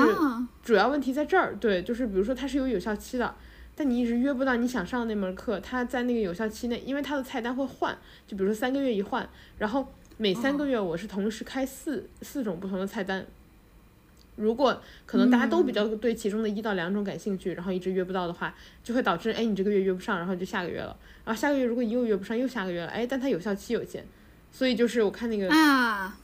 [0.64, 1.56] 主要问题在这儿。
[1.58, 3.36] 对，就是比如说它是有有效期的，
[3.76, 9.88] 但你一直约不到你想上的那门课，它在那个有效期内，因为它的菜单会换，就比如说三个月一换，然后
[10.18, 13.26] 每三个月我是同时开四四种不同的菜单。
[14.36, 24.06] 如果可能大家都比较对其中的一到两种感兴趣，然后一直约不到的话，就会导致哎你这个月约不上，然后就下个月了，然后下个月如果你又约不上，又下个月了，哎，但它有效期有限，
[24.52, 26.18] 所以就是我看那个啊，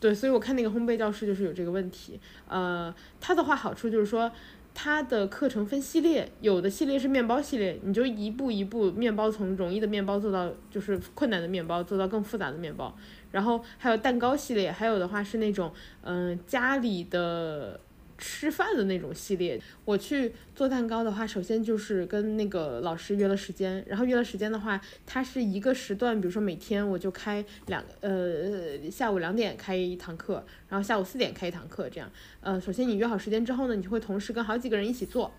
[0.00, 4.30] 对，所以我看那个烘焙教室就是有这个问题，呃，它的话好处就是说
[4.74, 12.94] 它的课程分系列，有的系列是面包系列，你就一步一步面包从容易的面包做到就是困难的面包，做到更复杂的面包。
[13.34, 15.72] 然后还有蛋糕系列，还有的话是那种
[16.02, 17.80] 嗯家里的
[18.16, 19.60] 吃饭的那种系列。
[19.84, 32.08] 我去做蛋糕的话，首先就是跟那个老师约了时间，然后约了时间的话，他是一个时段，比如说每天我就开两呃下午两点开一堂课，然后下午四点开一堂课，这样。
[32.40, 35.32] 呃，首先你约好时间之后呢，你就会同时跟好几个人一起做。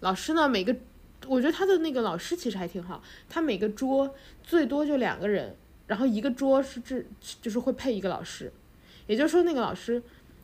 [0.00, 0.74] 老师呢每个
[1.26, 5.54] 我觉得他的那个老师其实还挺好，他每个桌最多就两个人，
[5.86, 7.04] 然后一个桌是这
[7.40, 8.52] 就是会配一个老师，
[9.06, 10.02] 也就是说那个老师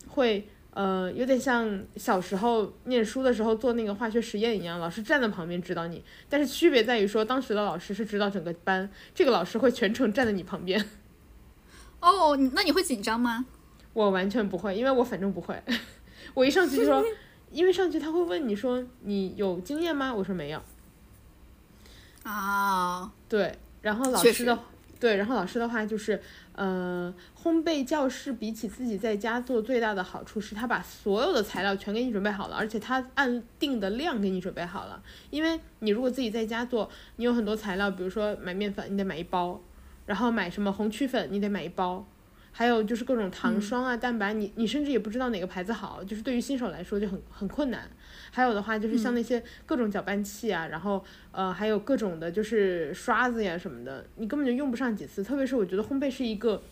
[0.08, 10.88] 会呃有点像小时候念书的时候做那个化学实验一样，老师站在旁边指导你，但是区别在于说当时的老师是指导整个班，这个老师会全程站在你旁边。
[12.00, 13.46] 哦，那你会紧张吗？
[13.92, 15.62] 我完全不会，因为我反正不会，
[16.34, 17.04] 我一上去就说。
[17.50, 20.14] 因为上去他会问你说你有经验吗？
[20.14, 20.62] 我说没有。
[22.22, 24.56] 啊，对，然后老师的
[25.00, 26.20] 对，然后老师的话就是，
[26.52, 35.02] 呃，烘焙教室比起自己在家做最大的好处是他把所有的材料全给你准备好了，而且他按定的量给你准备好了。
[35.30, 39.58] 因为你如果自己在家做，你有很多材料，比如说买面粉你得买一包，
[40.04, 42.06] 然后买什么红曲粉你得买一包。
[42.52, 47.88] 还有就是各种糖霜啊、蛋白，你你甚至也不知道哪个牌子好，就是对于新手来说就很很困难。
[48.30, 55.22] 还有的话就是像那些各种搅拌器啊，然后呃还有各种的就是刷子呀什么的，你根本就用不上几次。
[55.22, 56.62] 特别是我觉得烘焙是一个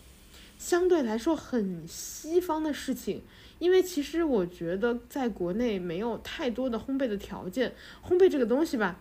[0.57, 3.21] 相对来说很西方的事情，
[3.59, 7.73] 因为其实我觉得在国内没有太多的烘焙的条件。
[8.05, 8.99] 烘焙这个东西吧，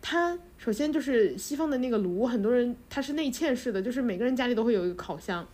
[0.00, 5.46] 它首先就是西方的那个炉，很多人它是内嵌式的，就是每个人家里都会有一个烤箱。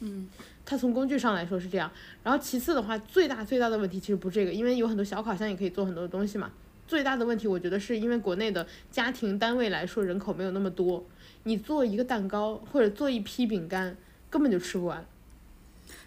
[0.00, 0.28] 嗯，
[0.66, 1.90] 它从工具上来说是这样，
[2.22, 6.50] 然后其次的话，最大最大的问题其实不是这个，因为有很多小烤箱也可以做很多东西嘛。
[6.86, 11.04] 最大的问题，我觉得是因为国内的家庭单位来说人口没有那么多，
[11.44, 13.96] 你做一个蛋糕或者做一批饼干
[14.30, 15.06] 根本就吃不完。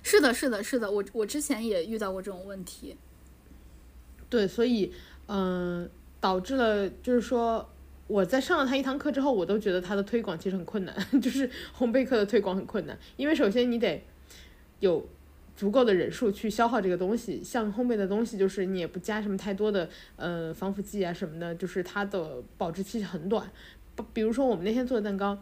[0.04, 2.96] 是的，是的，是的，我我之前也遇到过这种问题。
[4.30, 4.92] 对，所以
[5.28, 5.90] 嗯，
[6.20, 7.70] 导致了就是说。
[8.10, 11.46] 我在上了他一堂课之后，我都觉得他的推广其实很困难， 就是
[11.78, 14.02] 烘焙课的推广很困难，因为首先你得
[14.80, 15.08] 有
[15.56, 23.50] 足够的人数去消耗这个东西，像烘焙的东西，就是你也不加什么太多的呃防腐剂啊什么的，就是它的保质期很短。
[24.14, 25.38] 比如说我们那天做的蛋糕，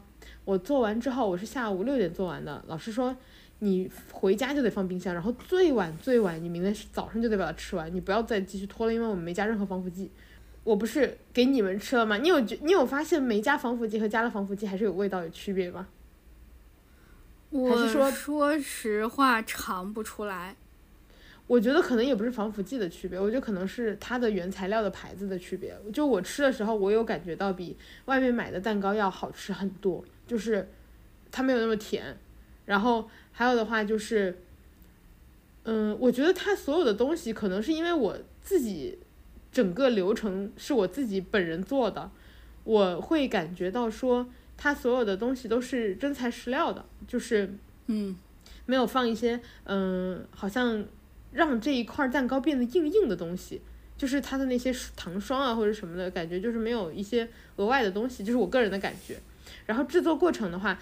[0.46, 3.14] 我做完之后我是下午六点做完的，老师说
[3.60, 10.10] 你回家就得放冰箱，然后最晚最晚你明天早上就得把它吃完，你不要再继续拖了，因为我们没加任何防腐剂。
[10.64, 12.18] 我不是给你们吃了吗？
[12.18, 15.88] 你有觉你有发现没加防腐剂和加了防腐剂还是有味道有区别吗？
[17.70, 20.56] 还是说说实话尝不出来？
[21.48, 25.76] 我觉得可能也不是防腐剂的区别，我觉得可能是它的原材料的牌子的区别。
[25.94, 30.68] 就我吃的时候，我有感觉到比外面买的蛋糕要好吃很多，就是
[31.32, 32.18] 它没有那么甜。
[32.66, 34.38] 然后还有的话就是，
[35.64, 39.00] 嗯，我觉得它所有的东西可能是因为我自己。
[39.52, 42.12] 整个流程是我自己本人做的，
[42.66, 44.28] 我会感觉到说，
[44.58, 47.54] 它所有的东西都是真材实料的，就是
[47.88, 48.16] 嗯，
[48.66, 50.86] 没有放一些嗯，好像
[51.32, 53.62] 让这一块蛋糕变得硬硬的东西，
[53.98, 57.28] 就是它的那些糖霜啊或者什么的感觉，就是没有一些
[57.58, 59.18] 额外的东西，就是我个人的感觉。
[59.66, 60.80] 然后制作过程的话，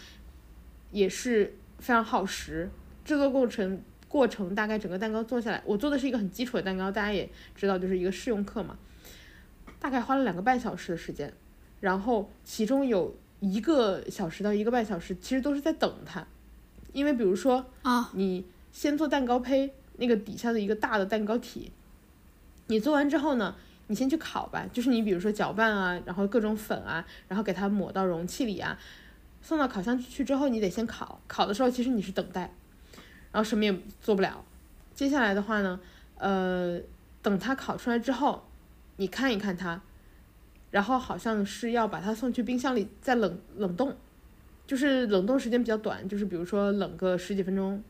[0.91, 2.69] 也是非常耗时，
[3.03, 3.81] 制作过程。
[4.13, 8.77] 过程大概整个蛋糕做下来，我做的是一个很基础的蛋糕，大家也知道，就是一个试用课嘛，
[9.79, 11.33] 大概花了两个半小时的时间，
[11.79, 16.25] 然后其中有一个小时到一个半小时，其实都是在等它，
[16.93, 21.71] 因为比如说啊，你先做蛋糕胚，那个底下的一个大的蛋糕体，
[22.67, 23.53] 你做完之后呢，
[23.87, 28.79] 你先去烤吧，就是你比如说搅拌啊，然后各种粉啊，然后给它抹到容器里啊，
[29.41, 32.53] 送到烤箱去之后，你得先烤，烤的时候其实你是等待。
[33.33, 34.45] 然后什么也做不了，
[34.93, 35.79] 接下来的话呢，
[36.17, 36.79] 呃，
[37.21, 38.45] 等它烤出来之后，
[38.97, 39.81] 你看一看它，
[40.73, 43.95] 然后好像是要把它送去冰箱里再冷冷冻，
[44.67, 47.81] 就是冷冻时间比较短，就是比如说冷个十几分钟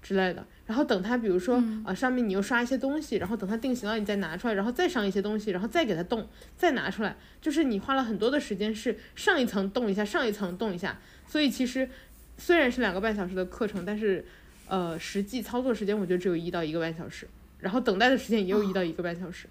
[0.00, 0.46] 之类的。
[0.64, 6.26] 然后等它，比如说啊上面你又刷一些东西，然后等它定型了你再拿出来，然后再上一些东西，然后再给它冻，
[6.56, 10.98] 再拿出来，就是你花了很多的时间是上一层冻一下，上一层冻一下。
[11.26, 11.90] 所以其实
[12.38, 14.24] 虽然是两个半小时的课程，但是。
[14.72, 17.26] 呃，实际操作时间我觉得只有一到一个半小时，
[17.58, 19.48] 然后等待的时间也有一到一个半小时。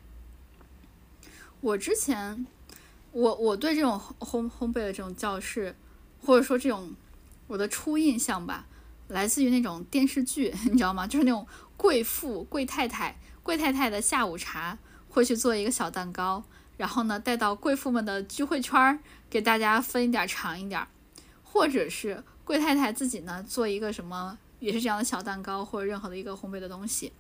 [1.60, 2.48] 我之前，
[3.12, 5.76] 我我对这种烘烘焙的这种教室，
[6.22, 6.94] 或者说这种
[7.48, 8.66] 我的初印象吧，
[9.08, 11.08] 来自于那种电视剧， 你知道吗？
[11.08, 14.78] 就是那种贵妇、贵太太、贵太太的下午茶，
[15.10, 16.44] 会去做一个小蛋糕，
[16.78, 19.00] 然后呢带到贵妇们的聚会圈儿，
[19.30, 20.88] 给大家分一点尝一点，
[21.44, 24.38] 或者是贵太太自己呢做一个什么。
[24.60, 27.14] 也是这样的小蛋糕或者任何的一个烘焙的东西，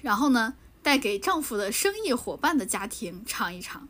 [0.00, 3.86] 然后呢，带给丈夫的生意伙伴的家庭尝一尝，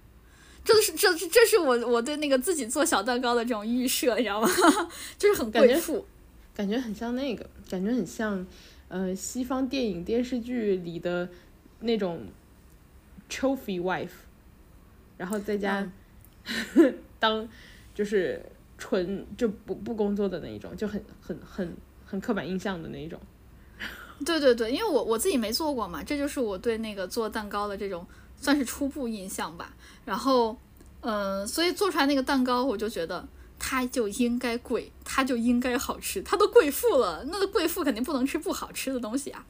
[0.65, 4.49] 这是这这是我我对那个自己做小蛋糕的这种预设，你知道吗？
[5.19, 6.07] 就是很贵妇，
[6.55, 8.47] 感觉很像那个，感觉很像，
[8.89, 11.29] 呃，西方电影电视剧里的
[11.81, 12.27] 那种
[13.29, 14.11] trophy wife。
[15.19, 15.89] 然后在家
[16.75, 17.49] 嗯 当
[17.95, 18.45] 就是
[18.77, 23.21] 纯就不不工作的那一种，就很很很很刻板印象的那一种。
[24.25, 28.07] 对对对，因为我我自己没做过嘛，这就是我对那个做蛋糕的这种
[28.43, 29.75] 算是初步印象吧。
[30.05, 30.59] 然后，
[31.01, 33.27] 嗯、所以做出来那个蛋糕，我就觉得
[33.59, 36.21] 它就应该贵，它就应该好吃。
[36.23, 39.47] 它都贵妇了，那个贵妇肯定不能吃不好吃的东西啊。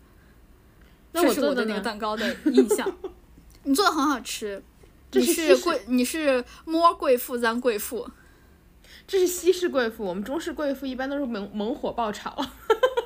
[1.13, 1.81] 那我做的呢？
[1.81, 2.91] 蛋糕的印象。
[3.65, 4.63] 你做的很好吃，
[5.13, 8.09] 你是贵，你是摸贵妇咱贵妇。
[9.07, 12.37] 这是西式贵妇，我们中式贵妇一般都是猛猛火爆炒。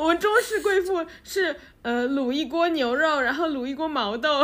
[0.00, 4.42] 我们中式贵妇是呃卤一锅牛肉，然后卤一锅毛豆，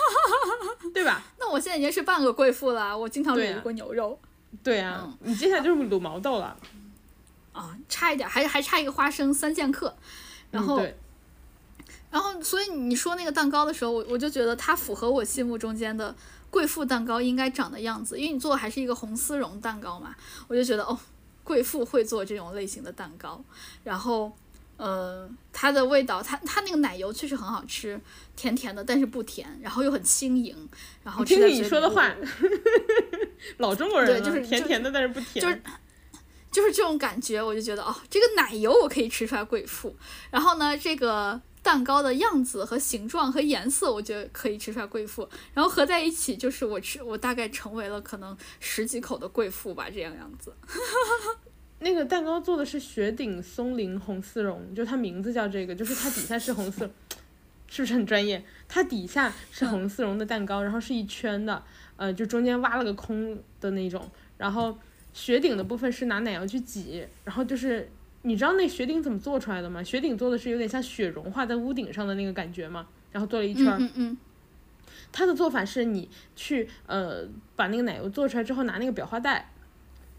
[0.92, 1.22] 对吧？
[1.38, 4.18] 那我现在已经是半个贵妇了，我经常卤一锅牛肉
[4.62, 6.56] 对啊，你接下来就是卤毛豆了。
[7.52, 9.96] 啊，差一点，还还差一个花生三剑客。
[10.50, 10.78] 然后，
[12.10, 16.14] 然后，所以你说那个蛋糕的时候，我我就觉得它符合我心目中间的
[16.50, 20.14] 贵妇蛋糕应该长的样子，因为你做的还是一个红丝绒蛋糕嘛，
[20.48, 20.98] 我就觉得哦，
[21.46, 23.40] 贵妇会做这种类型的蛋糕。
[23.84, 24.36] 然后，
[24.76, 27.98] 呃，它的味道，它它那个奶油确实很好吃，
[28.34, 30.68] 甜甜的，但是不甜，然后又很轻盈，
[31.04, 32.12] 然后你听听你说的话，
[33.58, 35.40] 老中国人，对就是甜甜的，但是不甜。
[35.40, 35.62] 就是
[36.50, 39.94] 就是这种感觉，我就觉得哦，这个奶油我可以吃出来贵妇，
[40.30, 50.54] 然后呢，这个蛋糕的样子和形状和颜色，我觉得可以吃出来贵妇，然后合在一起，就是我吃，我大概成为了可能十几口的贵妇吧，这样样子。
[51.80, 56.88] 那个蛋糕做的是雪顶松林红丝绒，就它名字叫这个，就是它底下是红色，
[57.66, 58.44] 是不是很专业？
[58.68, 61.60] 它底下是红丝绒的蛋糕，然后是一圈的，
[61.96, 64.78] 呃，就中间挖了个空的那种，然后
[65.12, 67.90] 雪顶的部分是拿奶油去挤，然后就是
[68.26, 69.80] 你知道那雪顶怎么做出来的吗？
[69.84, 73.78] 雪顶做的是有点像雪融化在屋顶上的那个感觉嘛，然后做了一圈儿。
[73.78, 74.16] 嗯嗯嗯，
[75.12, 77.24] 它的做法是你去呃
[77.54, 79.52] 把那个奶油做出来之后，拿那个裱花袋，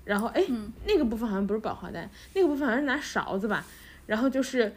[0.05, 0.41] 然后哎、
[0.85, 3.65] 那个部分好像不是裱花袋，那个部分好像是拿勺子吧，
[4.05, 4.73] 然后就是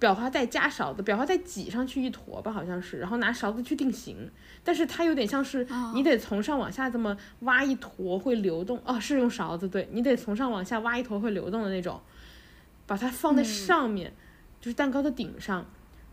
[0.00, 4.28] 裱花袋加勺子，裱花袋挤上去一坨吧，好像是，然后拿勺子去定型，
[4.64, 12.00] 但是它有点像是你得从上往下这么挖一坨会流动，哦，是用勺子，对你得从上往下挖一坨会流动的那种，
[12.88, 14.12] 把它放在上面，
[14.60, 15.64] 就是蛋糕的顶上。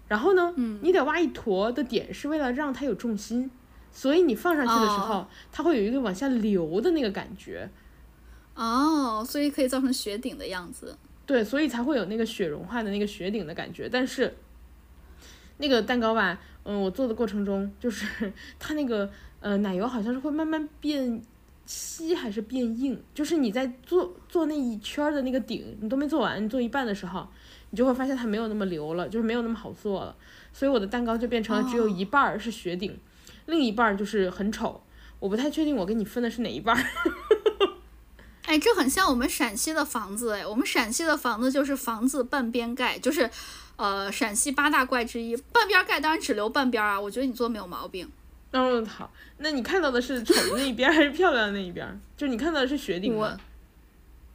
[0.07, 0.53] 然后呢，
[0.83, 3.49] 你得挖一坨的点是为了让它有重心，
[3.91, 7.67] 所以你放上去的时候，它会有一个往下流的那个感觉，
[8.53, 10.95] 哦，所以可以造成雪顶的样子。
[11.25, 13.89] 对，所以才会有那个雪融化的那个雪顶的感觉。
[13.89, 14.35] 但是
[15.57, 19.09] 那个蛋糕吧，嗯，我做的过程中，就是 它那个
[19.39, 21.19] 呃奶油好像是会慢慢变
[21.65, 27.27] 稀还是变硬，就是你在做做那一圈儿的那个顶，你都没做完，你做一半的时候，
[27.71, 30.15] 你就会发现它没有那么流了，就是没有那么好做了。
[30.53, 32.97] 所以我的蛋糕就变成了只有一半儿是雪顶，
[33.47, 34.81] 另一半儿就是很丑。
[35.19, 36.83] 我不太确定我给你分的是哪一半儿。
[38.43, 43.27] 哎，这很像我们陕西的房子哎，我们陕西的房子就是房子半边盖，就是，
[43.75, 48.07] 呃，陕西八大怪之一，半边盖当然只留半边啊，我觉得你做没有毛病。
[48.57, 51.99] 嗯，好，那你看到的是丑的那一边还是漂亮的那一边？
[52.15, 53.37] 就你看到的是雪顶吗？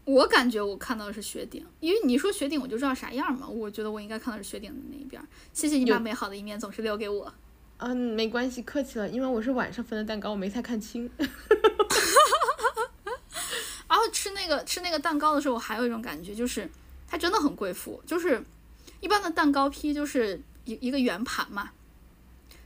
[0.04, 5.22] 我感觉我看到的是雪顶，因为你说雪顶我就知道啥样嘛，我觉得我应该看到是雪顶的那一边。
[5.54, 7.32] 谢谢你把美好的一面总是留给我。
[7.78, 11.10] 嗯，没关系，客气了，因为我是晚上分的蛋糕，我没太看清。
[13.88, 16.68] 然后吃那个吃那个蛋糕的时候，我还有一种感觉，就是
[17.08, 18.02] 它真的很贵妇。
[18.06, 18.44] 就是
[19.00, 21.70] 一般的蛋糕坯就是一一个圆盘嘛，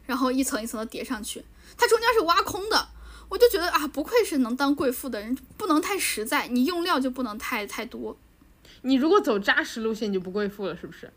[0.07, 1.45] 然后一层一层的叠上去，
[1.77, 2.89] 它中间是挖空的。
[3.31, 8.17] 我就觉得啊，不愧是能当贵妇的人，不能太实在，你用料就不能太太多。
[8.83, 11.11] 你如果走扎实路线，你就不贵妇了，是不是？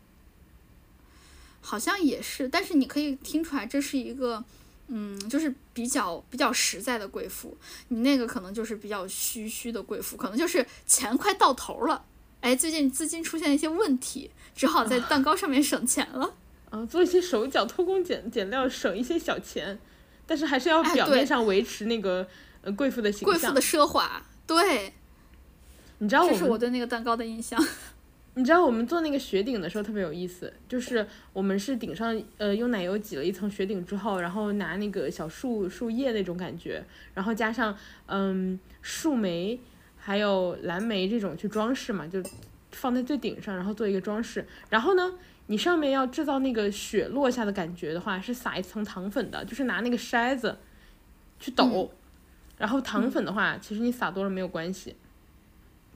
[1.60, 4.42] 好像也是，但是你可以听出来，这是一个，
[4.86, 7.54] 嗯，就是比较比较实在的贵妇。
[7.88, 12.02] 你那个可能就是比较虚虚的贵妇，可能就是钱快到头了，
[12.40, 16.24] 哎，最近资金出现一些问题，只好在蛋糕上面省钱了。
[16.24, 16.32] 啊，
[16.88, 19.78] 做一些手脚偷工减减料，省一些小钱，
[20.26, 22.26] 但是还是要哎表面上维持那个
[22.62, 23.26] 呃贵妇的形象。
[23.26, 24.92] 贵妇的奢华，对，
[25.98, 27.58] 你知道我这是我对那个蛋糕的印象。
[28.34, 39.58] 你知道我们做那个雪顶的时候特别有意思，就是我们是顶上呃用奶油挤了一层雪顶之后，然后拿那个小树树叶那种感觉，然后加上嗯树莓
[39.96, 42.22] 还有蓝莓这种去装饰嘛，就
[42.70, 44.46] 放在最顶上，然后做一个装饰。
[44.70, 45.14] 然后呢，
[45.48, 50.56] 你上面要制造那个雪落下的感觉的话，是撒一层糖粉的，就是拿那个筛子
[51.40, 51.90] 去抖。
[52.56, 54.96] 然后糖粉的话，其实你撒多了没有关系。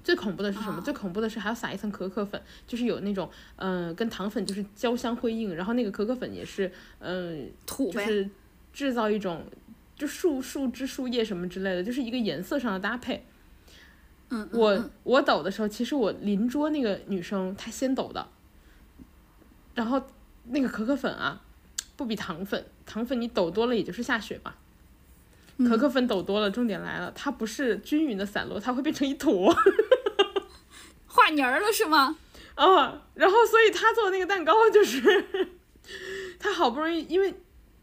[0.05, 0.81] 最恐怖的是什么？
[0.81, 8.31] 最恐怖的是还要撒一层可可粉，就是有那种，嗯、跟糖粉就是交相辉映，然后那个可可粉也是，嗯、土呗，就是
[8.73, 9.45] 制造一种
[9.95, 13.25] 就树树枝、树叶什么之类的，就是一个颜色上的搭配。
[14.31, 18.27] 嗯，我我抖的时候，其实我邻桌那个女生她先抖的，
[19.75, 20.03] 然后
[20.45, 21.41] 那个可可粉啊，
[21.97, 24.55] 不比糖粉，糖粉你抖多了也就是下雪嘛。
[25.69, 29.55] 可可粉抖多了，重点来了，它不是均匀的散落，它会变成一坨。
[31.07, 32.17] 化泥儿了是吗？
[32.55, 35.51] 啊， 然后所以他做的那个蛋糕就是，
[36.41, 37.35] 他好不容易，因为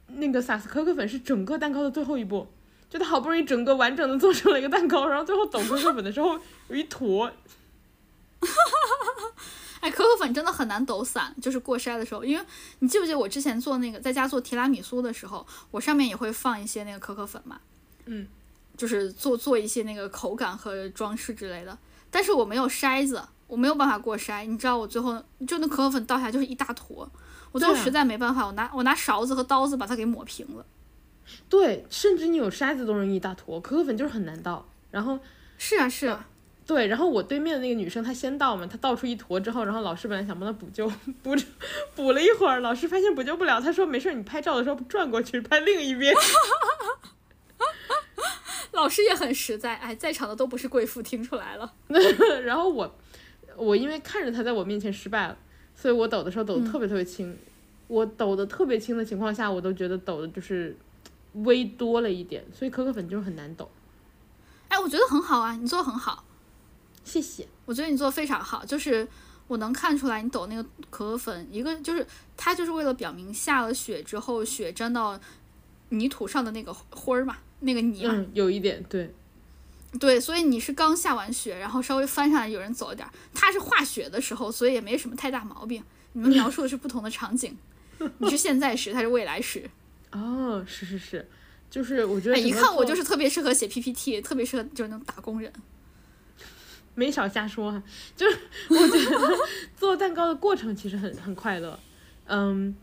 [0.08, 2.48] 那个撒斯可可粉是整个蛋糕的最后一步，
[2.90, 7.32] 就他好不容易整个完整的做成了一个蛋糕，然后最后抖可可粉的时候有一坨，
[9.80, 12.46] 哎，可可粉真的很难抖散，就是过筛的时候，因为
[12.80, 17.60] 你记不记得我之前做那个在家做提拉米苏的时候，我上面也会放一些那个可可粉嘛，
[18.06, 18.28] 嗯，
[18.76, 21.78] 就是做做一些那个口感和装饰之类的，
[22.12, 27.10] 但是我没有筛子，我没有办法过筛，你知道我最后就那可可粉倒下来就是一大坨，
[27.52, 30.66] 我最后实在没办法，我拿我拿勺子和刀子把它给抹平了。
[31.48, 34.68] 对，甚至你有筛子都容易一大坨，可可粉就是很难倒。
[34.92, 35.20] 然后
[35.60, 36.28] 是啊是啊，
[36.70, 40.88] 对，然后我对面的那个女生她先倒嘛，她倒出一坨之后，然后老师本来想帮她补救，
[41.24, 41.43] 补着
[41.95, 46.13] 补了一会儿，老师发现补救不了，他说没事儿，你拍照的时候转过去拍另一边。
[48.74, 51.74] 老师也很实在，哎，在场的都不是贵妇，听出来了。
[52.45, 52.95] 然后我
[53.55, 55.36] 我因为看着他在我面前失败了，
[55.74, 57.36] 所以我抖的时候抖得特别特别轻。
[57.88, 60.78] 我抖的特别轻的情况下，我都觉得抖的就是
[61.34, 63.67] 微多了一点，所以可可粉就是很难抖。
[64.67, 66.26] 哎，我觉得很好啊，你做的很好。
[67.04, 67.47] 谢谢。
[67.66, 69.08] 我觉得你做的非常好，就是
[69.47, 72.06] 我能看出来你抖那个可可粉，一个就是
[72.38, 75.20] 它就是为了表明下了雪之后雪沾到
[75.89, 79.14] 泥土上的那个灰儿嘛，那个泥嘛，嗯，有一点对。
[80.00, 85.84] 对，所以你是刚下完雪，然后稍微翻上来有人走一点儿，它是化雪的时候，所以也没什么太大毛病。
[86.14, 87.58] 你们描述的是不同的场景，
[88.20, 89.68] 你是现在时，它是未来时。
[90.14, 91.28] 哦，是是是，
[91.72, 95.52] 就是我觉得哎，一看我就是特别适合写 PPT，特别适合就是那种打工人。
[97.00, 97.82] 没少瞎说哈，
[98.16, 98.38] 就是
[98.70, 99.38] 我觉得
[99.78, 101.80] 做蛋糕的过程其实很很快乐，
[102.28, 102.76] 嗯，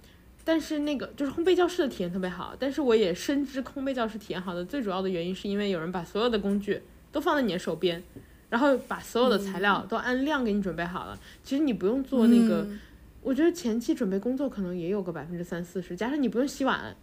[0.43, 6.81] 但是那个就是烘焙教室的体验特别好，但是我也深知烘焙教室体验好的最主要的原因是因为有人把所有的工具
[7.13, 8.03] 都放在你的手边，
[8.49, 12.81] 然后把所有的材料都按量给你准备好了，其实你不用做那个，嗯。
[13.23, 16.95] 我觉得前期准备工作可能也有个百分之三四十，加上你不用洗碗，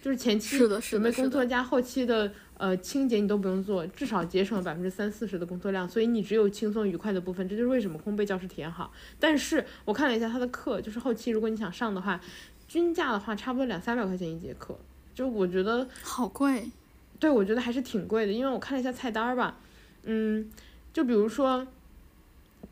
[0.00, 1.30] 就是前期准备工。
[1.30, 8.92] 作加后期的呃清洁你都不用做，至少节省了百分之三四十的工作量，所以你只有轻松愉快的部分，这就是为什么烘焙教室体验好。
[9.18, 12.20] 但是我看了一下他的课，就是后期如果你想上的话，
[12.66, 14.78] 均价的话差不多两三百块钱一节课，
[15.14, 16.70] 就我觉得好贵。
[17.18, 19.58] 对我觉得还是挺贵的，因为我看了一下菜单儿吧，
[20.04, 20.50] 嗯，
[20.90, 21.66] 就比如说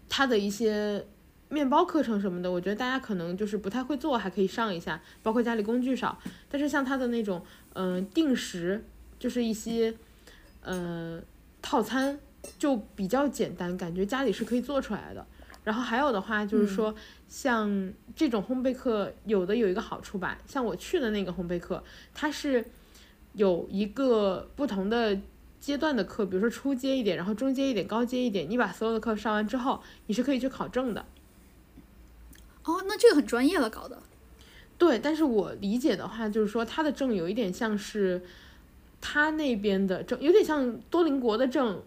[0.08, 1.04] 它的一些
[1.48, 6.18] 面包课程什么的，我觉得大家可能就是不太会做，还可以上一下，包括家里工具少。
[6.50, 7.42] 但是像它的那种，
[7.72, 8.84] 嗯、定时，
[9.18, 9.94] 就是一些，
[10.62, 11.20] 呃，
[11.62, 12.18] 套餐
[12.58, 15.26] 就比较简单，感觉家里是可以做出来的。
[15.64, 16.94] 然后还有的话就是说，
[17.28, 21.82] 像这种烘焙课，有的有一个好处吧，像我去的那个烘焙课，
[22.14, 22.64] 它是
[23.34, 25.18] 有一个不同的
[25.60, 28.48] 阶段的课，比如说初阶一点，然后中阶一点，高阶一点。
[28.48, 31.04] 你把所有的课上完之后，你是可以去考证的。
[32.68, 33.98] 哦，那这个很专业了，搞的。
[34.76, 38.22] 对，但是我理解的话，就是说他的证有一点像是
[39.00, 41.82] 他那边的证，有点像多邻国的证，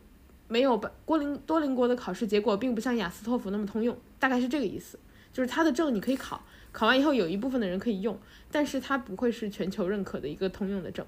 [0.47, 4.97] 没有把多邻多邻国的考试结果并不像雅思托福那么通用，大概是这个意思。
[5.31, 8.19] 就是他的证你可以考，考完以后有一部分的人可以用，
[8.51, 11.05] 但是它不会是全球认可的一个通用的证。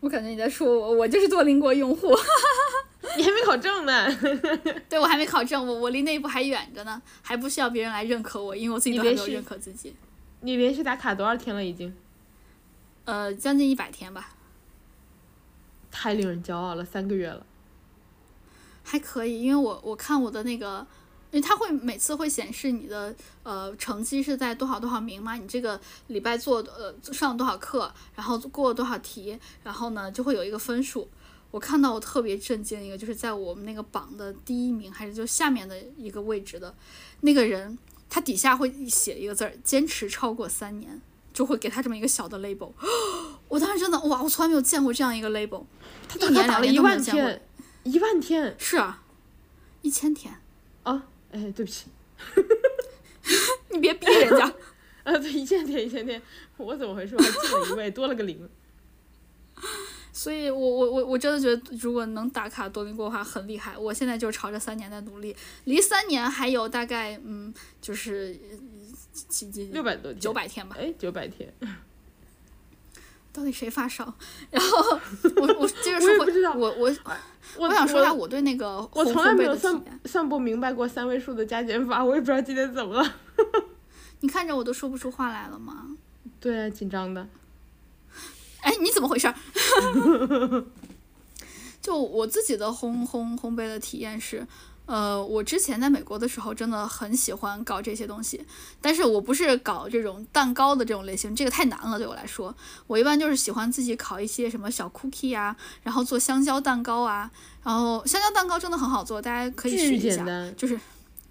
[0.00, 2.08] 我感觉你在说我，我就是多邻国用户。
[3.16, 4.06] 你还没考证呢，
[4.88, 9.94] 对我还没考证，我我离那一步还远着呢，还不需要别人来认可我，因为我自己都还没有认可自己。
[10.40, 11.64] 你连续打卡多少天了？
[11.64, 11.94] 已经
[13.04, 14.34] 呃，将近一百天吧，
[15.90, 17.46] 太令人骄傲了，三个月了。
[18.82, 20.86] 还可以，因为我我看我的那个，
[21.30, 31.08] 因为它会每次会显示你的呃成绩是在多少多少名嘛，你这个礼拜做呃上了多少课，然后过了多少题，然后呢就会有一个分数。
[31.54, 36.74] 我看到我特别震惊的一个，就是在我们那个榜的第一名，还是就下面的一个位置的
[37.20, 37.78] 那个人，
[38.10, 41.00] 他底下会写一个字儿，坚持超过三年，
[41.32, 42.72] 就会给他这么一个小的 label。
[43.46, 45.62] 我当时真的哇，我从来没有见过这样一个 label，
[46.08, 47.22] 他一年两年打了一都没有见过。
[47.22, 47.42] 万天，
[47.84, 49.04] 一万天是啊，
[49.82, 50.34] 一千天，
[50.82, 51.06] 啊！
[51.30, 51.86] 哎，对不起，
[53.70, 54.52] 你别逼人家。
[55.04, 56.20] 啊，对，一千天，一千天，
[56.56, 57.14] 我怎么回事？
[57.14, 58.48] 我还进了一位，多了个零。
[60.16, 63.76] 所以我我我我真的觉得，如果能打卡多邻国的话，很厉害。
[63.76, 65.34] 我现在就朝着三年在努力，
[65.64, 67.52] 离三年还有大概嗯，
[67.82, 68.38] 就是
[69.12, 70.76] 几几六百多天，九百天吧。
[70.78, 71.52] 哎，九百天，
[73.34, 74.14] 到底谁发烧？
[74.52, 75.00] 然后
[75.34, 76.96] 我我接着说回我我我
[77.56, 79.84] 我我想说一下我我对那个我从来没有算。
[80.04, 83.14] 算不明白过三位数的加减法，我也不知道今天怎么了。
[84.20, 85.88] 你看着我都说不出话来了吗？
[86.38, 87.26] 对啊，紧张的。
[88.64, 89.34] 哎，你怎么回事儿？
[91.80, 94.46] 就我自己的烘烘烘焙的体验是，
[94.86, 98.42] 呃，我之前在美国的时候真的很喜欢搞这些东西，
[98.80, 102.54] 但是我不是搞这种蛋糕的这种类型，这个太难了对我来说。
[102.86, 107.30] 我一般就是喜欢自己烤一些什么小 cookie 啊，然后做香蕉蛋糕啊，
[107.62, 110.24] 然后香蕉蛋糕真的很好做，大家可以试一下。
[110.56, 110.80] 就是，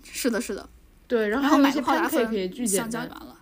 [0.04, 0.70] 是的，是的。
[1.08, 3.20] 对，然然后买个泡打粉香蕉就完。
[3.26, 3.36] 了。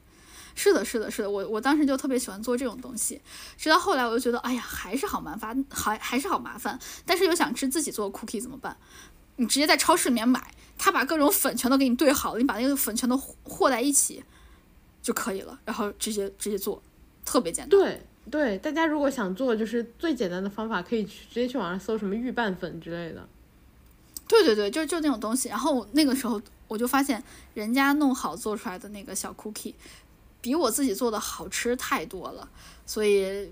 [0.56, 3.22] 是的，是的，是的，我我当时就特别喜欢做这种东西，
[3.58, 8.76] 直到后来我就觉得，哎呀，还是好麻烦，还还是好麻烦，但是又想吃自己做的 cookie 怎么办？
[9.38, 14.24] 你直接在超市里面买，他把各种粉全都给你兑好了，你把那个粉全都和和在一起
[15.02, 16.82] 就可以了，然后直接直接做，
[17.26, 17.70] 特别简单。
[17.70, 23.28] 对对，大家如果想做，就是最简单的方法，可以去直接去网上搜什么预拌粉之类的。
[24.28, 25.50] 对对对，就就那种东西。
[25.50, 27.22] 然后那个时候我就发现，
[27.56, 29.74] 人家弄好做出来的那个小 cookie，
[30.42, 32.50] 比我自己做的好吃太多了。
[32.86, 33.52] 所以，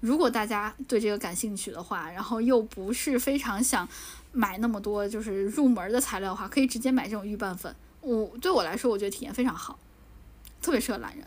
[0.00, 3.88] 如果大家对这个感兴趣的话，然后又不是非常想
[4.32, 7.74] 买那么多就是入门的材料的话，可以直接买这种预拌粉。
[8.00, 9.78] 我对我来说，我觉得体验非常好，
[10.60, 11.24] 特别适合懒人。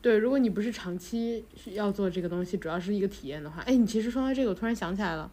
[0.00, 5.30] 对，如果你不是长期要做这个东西，主要是一个体验的话，哎，你其实说到这个，我突然想起来了，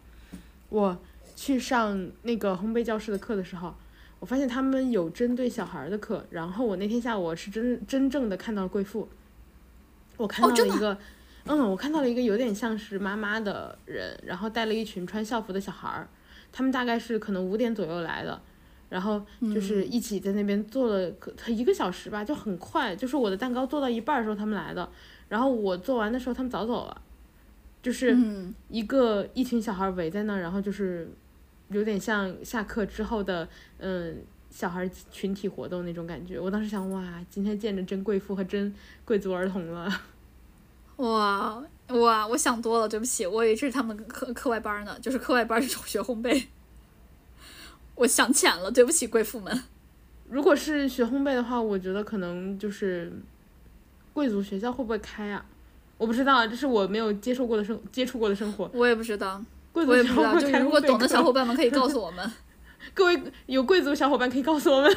[0.70, 0.98] 我
[1.36, 3.74] 去上那个烘焙教室的课的时候，
[4.22, 9.08] 我发现他们有针对小孩儿的课，然后我那天下午我是真真正的看到了贵妇，
[10.16, 10.96] 我看到了一个，
[11.46, 16.08] 嗯，我看到了一个有点像是妈妈的人，然后带了一群穿校服的小孩儿，
[16.52, 18.40] 他们大概是可能五点左右来的。
[18.88, 22.94] 然后就是一起在那边做了可他一个小时吧，就很快。
[22.94, 24.86] 就是我的蛋糕做到一半儿的时候他们来的，
[25.30, 27.00] 然后我做完的时候他们早走了，
[27.82, 31.10] 就是嗯，一个一群小孩围在那儿，然后就是
[31.68, 33.48] 有点像下课之后的
[33.78, 36.38] 嗯小孩群体活动那种感觉。
[36.38, 39.90] 我当时想，哇，今天见着真贵妇和真贵族儿童了。
[40.96, 46.46] 哇哇，我想多了，对不起，我以为这是他们课课外班呢，就是课外班是学烘焙。
[47.94, 49.62] 我想浅了，对不起，贵妇们。
[50.28, 53.12] 如果是学烘焙的话，我觉得可能就是
[54.12, 55.44] 贵族学校会不会开啊？
[55.98, 58.70] 我不知道啊，这是我没有接受过的生接触过的生活。
[58.72, 59.42] 我也不知道，
[59.72, 62.32] 贵族我也不知道，就是如果懂的小伙伴们可以告诉我们，
[62.94, 64.96] 各位有贵族小伙伴可以告诉我们。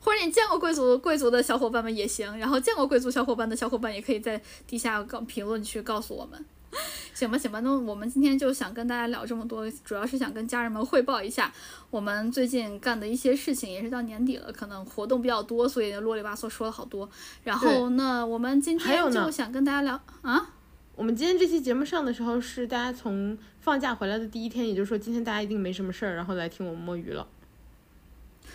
[0.00, 6.44] 或者你见过贵族贵族的小伙伴们也行，然后见过贵族小伙伴的小伙伴也可以在底下告评论区告诉我们。
[7.14, 11.50] 行吧，行吧，那我们今天就想跟大家聊这么多，主要是想跟家人们汇报一下
[11.88, 17.08] 我们最近干的一些事情，也是到年底了，可能活动比较多，所以啰里吧嗦说了好多。
[17.42, 20.50] 然后对那我们今天就想跟大家聊啊，
[20.96, 27.26] 我们今天这期节目上的时候是大家从放假回来的第一天，也就是说今天大家一定没什么事儿，然后来听我们摸鱼了。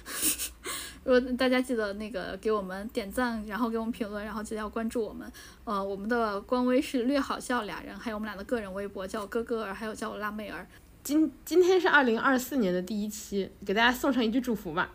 [1.03, 5.29] 如果大家记得那个给我们点赞，然后给我们评论，然后记得要关注我们。
[5.65, 10.67] 呃，我们的官微是略好笑俩人，还有我们俩的个人微博叫哥哥儿，还有叫我辣妹儿。
[11.03, 14.91] 今今天是二零二四年的第一期，给大家送上一句祝福吧，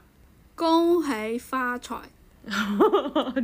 [0.54, 2.02] 恭喜发财！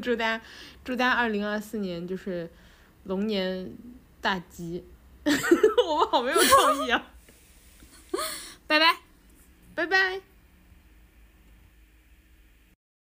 [0.03, 0.45] 祝大家
[0.85, 2.49] 祝大家二零二四年就是
[3.05, 3.73] 龙年
[4.21, 4.85] 大吉。
[5.25, 7.07] 我们好没有创意啊！
[8.67, 8.97] 拜拜。
[9.75, 10.30] 拜拜。